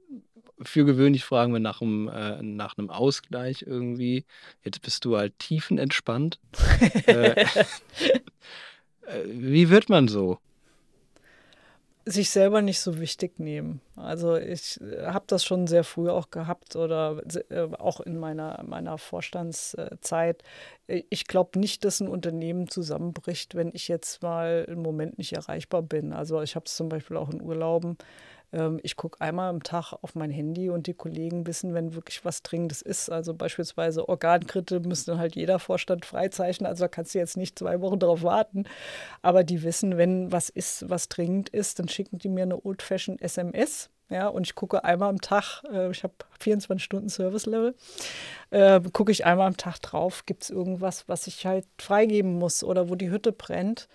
[0.64, 4.26] für gewöhnlich fragen wir nach einem, äh, nach einem Ausgleich irgendwie.
[4.64, 6.40] Jetzt bist du halt tiefenentspannt.
[7.08, 7.45] äh, äh,
[9.26, 10.40] wie wird man so?
[12.06, 13.82] Sich selber nicht so wichtig nehmen.
[13.95, 18.64] Also ich äh, habe das schon sehr früh auch gehabt oder äh, auch in meiner,
[18.68, 20.44] meiner Vorstandszeit.
[20.88, 25.84] Ich glaube nicht, dass ein Unternehmen zusammenbricht, wenn ich jetzt mal einen Moment nicht erreichbar
[25.84, 26.11] bin.
[26.11, 27.98] Also ich habe es zum Beispiel auch in Urlauben.
[28.53, 32.23] Ähm, ich gucke einmal am Tag auf mein Handy und die Kollegen wissen, wenn wirklich
[32.26, 33.10] was Dringendes ist.
[33.10, 36.68] Also beispielsweise Organkritte müsste halt jeder Vorstand freizeichnen.
[36.68, 38.65] Also da kannst du jetzt nicht zwei Wochen darauf warten.
[39.22, 43.22] Aber die wissen, wenn was ist, was dringend ist, dann schicken die mir eine Old-Fashioned
[43.22, 43.90] SMS.
[44.10, 47.76] Ja, und ich gucke einmal am Tag, äh, ich habe 24 Stunden Service-Level,
[48.49, 52.61] äh, gucke ich einmal am Tag drauf, gibt es irgendwas, was ich halt freigeben muss
[52.61, 53.88] oder wo die Hütte brennt.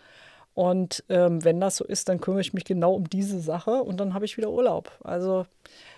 [0.57, 4.01] Und ähm, wenn das so ist, dann kümmere ich mich genau um diese Sache und
[4.01, 4.91] dann habe ich wieder Urlaub.
[5.05, 5.45] Also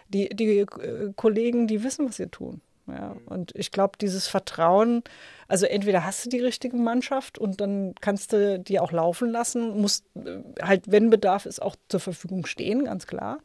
[0.09, 2.61] die, die äh, Kollegen, die wissen, was sie tun.
[2.89, 3.21] Ja, mhm.
[3.27, 5.05] und ich glaube, dieses Vertrauen,
[5.47, 9.81] also entweder hast du die richtige Mannschaft und dann kannst du die auch laufen lassen,
[9.81, 13.39] musst äh, halt, wenn Bedarf ist, auch zur Verfügung stehen, ganz klar.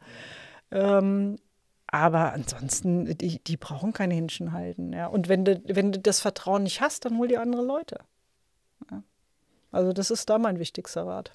[0.72, 1.36] Ähm,
[1.86, 4.92] aber ansonsten, die, die brauchen keine Händchen halten.
[4.92, 5.06] Ja.
[5.06, 7.98] Und wenn du, wenn du das Vertrauen nicht hast, dann hol dir andere Leute.
[9.74, 11.32] Also das ist da mein wichtigster Rat.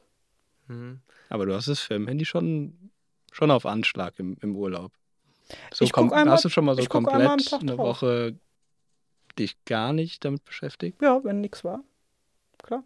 [0.68, 1.02] Mhm.
[1.28, 2.92] Aber du hast es für im Handy schon,
[3.32, 4.94] schon auf Anschlag im, im Urlaub.
[5.74, 8.36] So ich einmal, hast du schon mal so komplett eine Woche
[9.38, 11.02] dich gar nicht damit beschäftigt?
[11.02, 11.84] Ja, wenn nichts war.
[12.64, 12.84] Klar.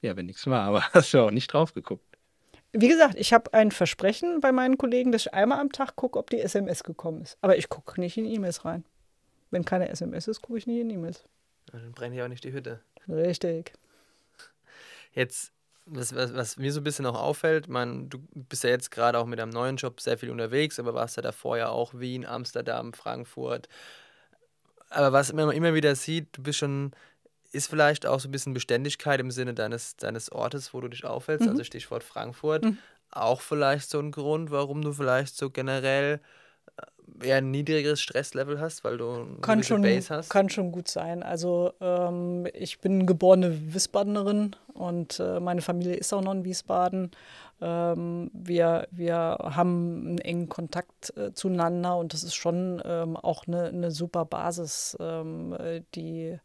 [0.00, 2.04] Ja, wenn nichts war, aber hast du auch nicht drauf geguckt.
[2.72, 6.18] Wie gesagt, ich habe ein Versprechen bei meinen Kollegen, dass ich einmal am Tag gucke,
[6.18, 7.38] ob die SMS gekommen ist.
[7.40, 8.84] Aber ich gucke nicht in E-Mails rein.
[9.50, 11.24] Wenn keine SMS ist, gucke ich nicht in E-Mails.
[11.66, 12.80] Dann brenne ich auch nicht die Hütte.
[13.08, 13.72] Richtig.
[15.12, 15.52] Jetzt,
[15.86, 19.18] was, was, was, mir so ein bisschen auch auffällt, man, du bist ja jetzt gerade
[19.18, 22.26] auch mit einem neuen Job sehr viel unterwegs, aber warst ja davor ja auch Wien,
[22.26, 23.68] Amsterdam, Frankfurt.
[24.90, 26.92] Aber was man immer wieder sieht, du bist schon,
[27.52, 31.04] ist vielleicht auch so ein bisschen Beständigkeit im Sinne deines, deines Ortes, wo du dich
[31.04, 31.52] aufhältst, mhm.
[31.52, 32.78] also Stichwort Frankfurt, mhm.
[33.10, 36.20] auch vielleicht so ein Grund, warum du vielleicht so generell
[37.22, 40.28] eher ein niedrigeres Stresslevel hast, weil du eine kann schon, Base hast?
[40.30, 41.22] Kann schon gut sein.
[41.22, 47.10] Also ähm, ich bin geborene Wiesbadenerin und äh, meine Familie ist auch noch in Wiesbaden.
[47.60, 53.46] Ähm, wir, wir haben einen engen Kontakt äh, zueinander und das ist schon ähm, auch
[53.46, 55.56] eine, eine super Basis, ähm,
[55.94, 56.38] die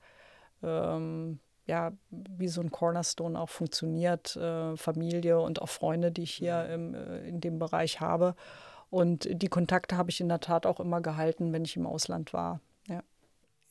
[0.63, 4.35] ähm, ja, wie so ein Cornerstone auch funktioniert.
[4.35, 8.35] Äh, Familie und auch Freunde, die ich hier im, äh, in dem Bereich habe.
[8.93, 12.31] Und die Kontakte habe ich in der Tat auch immer gehalten, wenn ich im Ausland
[12.31, 12.59] war.
[12.87, 13.01] Ja.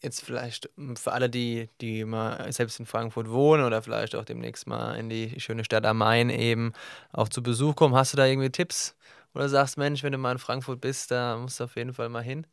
[0.00, 4.24] Jetzt vielleicht hm, für alle, die, die mal selbst in Frankfurt wohnen oder vielleicht auch
[4.24, 6.72] demnächst mal in die schöne Stadt am Main eben
[7.12, 8.96] auch zu Besuch kommen, hast du da irgendwie Tipps?
[9.32, 12.08] Oder sagst, Mensch, wenn du mal in Frankfurt bist, da musst du auf jeden Fall
[12.08, 12.44] mal hin?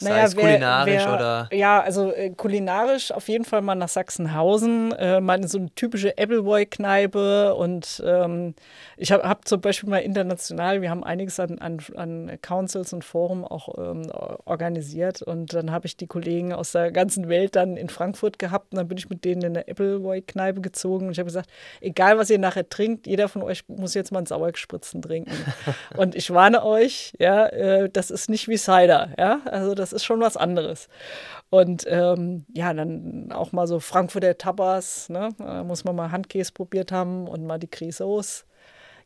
[0.00, 1.48] Sei naja, es wer, kulinarisch wer, oder?
[1.52, 5.74] Ja, also äh, kulinarisch auf jeden Fall mal nach Sachsenhausen, äh, mal in so eine
[5.74, 8.54] typische Appleboy-Kneipe und ähm,
[8.96, 13.04] ich habe hab zum Beispiel mal international, wir haben einiges an, an, an Councils und
[13.04, 14.10] Forum auch ähm,
[14.46, 18.72] organisiert und dann habe ich die Kollegen aus der ganzen Welt dann in Frankfurt gehabt
[18.72, 21.50] und dann bin ich mit denen in eine Appleboy-Kneipe gezogen und ich habe gesagt,
[21.82, 25.32] egal was ihr nachher trinkt, jeder von euch muss jetzt mal einen Sauergespritzen trinken.
[25.98, 30.02] und ich warne euch, ja, äh, das ist nicht wie Cider, ja, also das das
[30.02, 30.88] ist schon was anderes.
[31.50, 35.30] Und ähm, ja, dann auch mal so Frankfurter Tapas, ne?
[35.38, 38.46] Da muss man mal Handkäse probiert haben und mal die Crisos.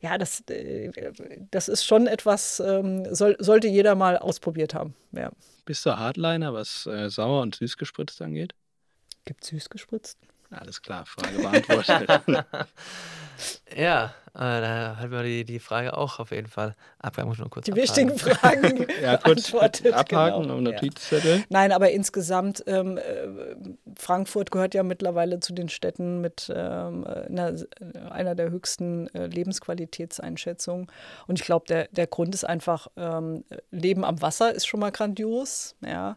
[0.00, 0.90] Ja, das, äh,
[1.50, 4.94] das ist schon etwas, ähm, soll, sollte jeder mal ausprobiert haben.
[5.12, 5.30] Ja.
[5.64, 8.54] Bist du Hardliner, was äh, sauer und süß gespritzt angeht?
[9.24, 10.18] Gibt süß gespritzt?
[10.50, 12.10] Alles klar, Frage beantwortet.
[13.76, 17.28] ja, da hat man die, die Frage auch auf jeden Fall abhaken.
[17.28, 17.88] Muss nur kurz die abhaken.
[17.88, 20.56] wichtigen Fragen ja, kurz abhaken genau.
[20.56, 21.36] um Notizzettel.
[21.36, 21.44] Ja.
[21.50, 23.02] Nein, aber insgesamt, ähm, äh,
[23.96, 27.54] Frankfurt gehört ja mittlerweile zu den Städten mit ähm, einer,
[28.10, 30.88] einer, der höchsten äh, Lebensqualitätseinschätzungen.
[31.28, 34.90] Und ich glaube, der, der Grund ist einfach, ähm, Leben am Wasser ist schon mal
[34.90, 35.76] grandios.
[35.80, 36.16] Ja.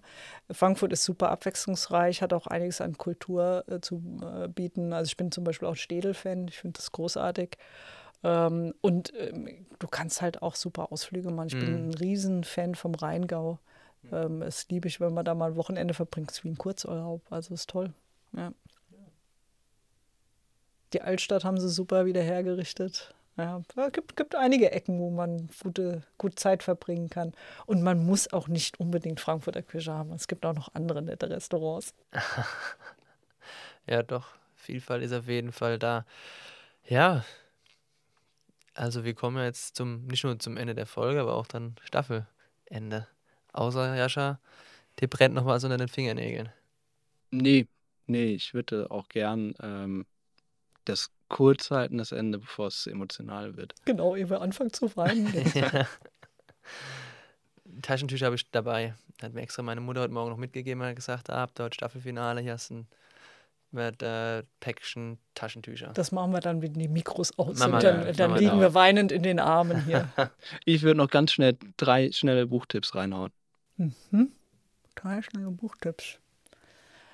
[0.51, 4.93] Frankfurt ist super abwechslungsreich, hat auch einiges an Kultur äh, zu äh, bieten.
[4.93, 7.57] Also ich bin zum Beispiel auch Städel-Fan, ich finde das großartig.
[8.27, 11.47] Ähm, und ähm, du kannst halt auch super Ausflüge machen.
[11.47, 11.59] Ich mhm.
[11.59, 13.57] bin ein Riesenfan vom Rheingau.
[14.11, 17.21] Ähm, es liebe ich, wenn man da mal ein Wochenende verbringt, ist wie ein Kurzurlaub.
[17.29, 17.93] Also ist toll.
[18.35, 18.51] Ja.
[20.91, 23.13] Die Altstadt haben sie super wieder hergerichtet.
[23.37, 27.33] Ja, es gibt, gibt einige Ecken, wo man gute, gut Zeit verbringen kann.
[27.65, 30.11] Und man muss auch nicht unbedingt Frankfurter Küche haben.
[30.11, 31.93] Es gibt auch noch andere nette Restaurants.
[33.87, 34.27] ja, doch.
[34.55, 36.05] Vielfalt ist auf jeden Fall da.
[36.83, 37.23] Ja,
[38.77, 43.07] also wir kommen jetzt zum, nicht nur zum Ende der Folge, aber auch dann Staffelende.
[43.53, 44.39] Außer Jascha,
[44.99, 46.49] dir brennt noch was unter den Fingernägeln.
[47.31, 47.67] Nee,
[48.05, 50.05] nee, ich würde auch gern ähm,
[50.85, 53.73] das kurz halten, das Ende, bevor es emotional wird.
[53.85, 55.27] Genau, ehe wir anfangen zu weinen.
[57.81, 58.93] Taschentücher habe ich dabei.
[59.21, 61.75] Hat mir extra meine Mutter heute Morgen noch mitgegeben und gesagt, ah, habt ihr heute
[61.75, 62.87] Staffelfinale, hier hast du ein
[63.71, 65.91] mit äh, Päckchen Taschentücher.
[65.93, 67.83] Das machen wir dann, wenn die Mikros aus sind.
[67.83, 70.09] Dann, dann liegen wir weinend in den Armen hier.
[70.65, 73.31] ich würde noch ganz schnell drei schnelle Buchtipps reinhauen.
[73.77, 74.31] Mhm.
[74.95, 76.19] Drei schnelle Buchtipps.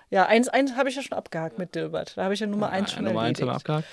[0.10, 2.18] Ja, eins, eins habe ich ja schon abgehakt mit Dilbert.
[2.18, 3.42] Da habe ich ja Nummer ja, eins schon Nummer erledigt.
[3.42, 3.88] Eins haben wir abgehakt.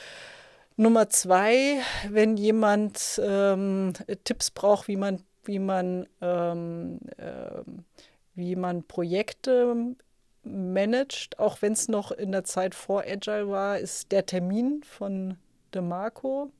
[0.77, 1.79] Nummer zwei,
[2.09, 3.93] wenn jemand ähm,
[4.25, 7.63] Tipps braucht, wie man, wie man, ähm, äh,
[8.35, 9.95] wie man Projekte
[10.45, 15.37] managt, auch wenn es noch in der Zeit vor Agile war, ist der Termin von
[15.75, 16.51] DeMarco.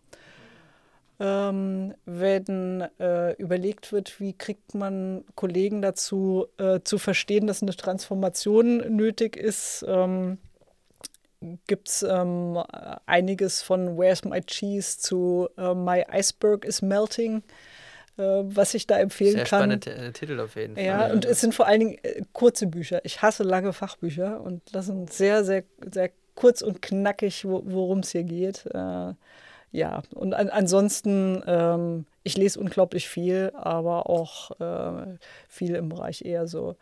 [1.19, 7.77] Ähm, wenn äh, überlegt wird, wie kriegt man Kollegen dazu äh, zu verstehen, dass eine
[7.77, 10.39] Transformation nötig ist, ähm,
[11.67, 12.63] gibt es ähm,
[13.07, 17.43] einiges von Where's My Cheese zu uh, My Iceberg is Melting.
[18.21, 19.71] Äh, was ich da empfehlen Sehr kann.
[19.71, 20.85] Sehr spannender Titel auf jeden Fall.
[20.85, 23.01] Ja, und es sind vor allen Dingen äh, kurze Bücher.
[23.05, 28.11] Ich hasse lange Fachbücher und das sind sehr, sehr, sehr kurz und knackig, worum es
[28.11, 28.67] hier geht.
[28.67, 29.15] Äh,
[29.73, 35.17] ja, und an, ansonsten, ähm, ich lese unglaublich viel, aber auch äh,
[35.49, 36.77] viel im Bereich eher so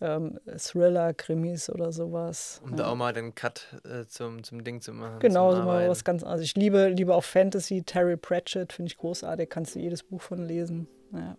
[0.00, 2.60] ähm, Thriller, Krimis oder sowas.
[2.64, 2.76] Um ja.
[2.76, 5.18] da auch mal den Cut äh, zum, zum Ding zu machen.
[5.20, 6.42] Genau, so mal was ganz anderes.
[6.42, 10.46] Ich liebe, liebe auch Fantasy, Terry Pratchett, finde ich großartig, kannst du jedes Buch von
[10.46, 10.86] lesen.
[11.12, 11.36] Ja.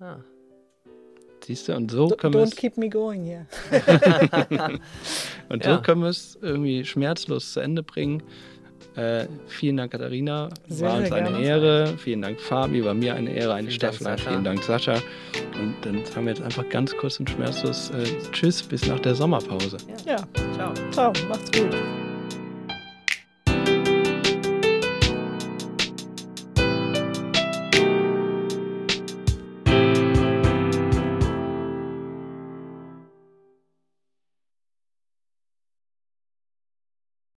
[0.00, 0.18] Ah.
[1.44, 3.46] Siehst du, und so D können wir Don't keep me going here.
[5.50, 5.76] und ja.
[5.76, 8.22] so können wir es irgendwie schmerzlos zu Ende bringen.
[8.96, 10.48] Äh, vielen Dank, Katharina.
[10.68, 11.44] Sehr, war uns eine gerne.
[11.44, 11.94] Ehre.
[11.98, 12.84] Vielen Dank, Fabi.
[12.84, 13.68] War mir eine Ehre, eine.
[13.68, 14.94] Dank, vielen Dank, Sascha.
[15.60, 19.14] Und dann haben wir jetzt einfach ganz kurz und schmerzlos äh, Tschüss bis nach der
[19.14, 19.78] Sommerpause.
[20.06, 20.16] Ja.
[20.16, 20.52] ja.
[20.54, 20.72] Ciao.
[20.92, 21.12] Ciao.
[21.28, 21.74] Macht's gut.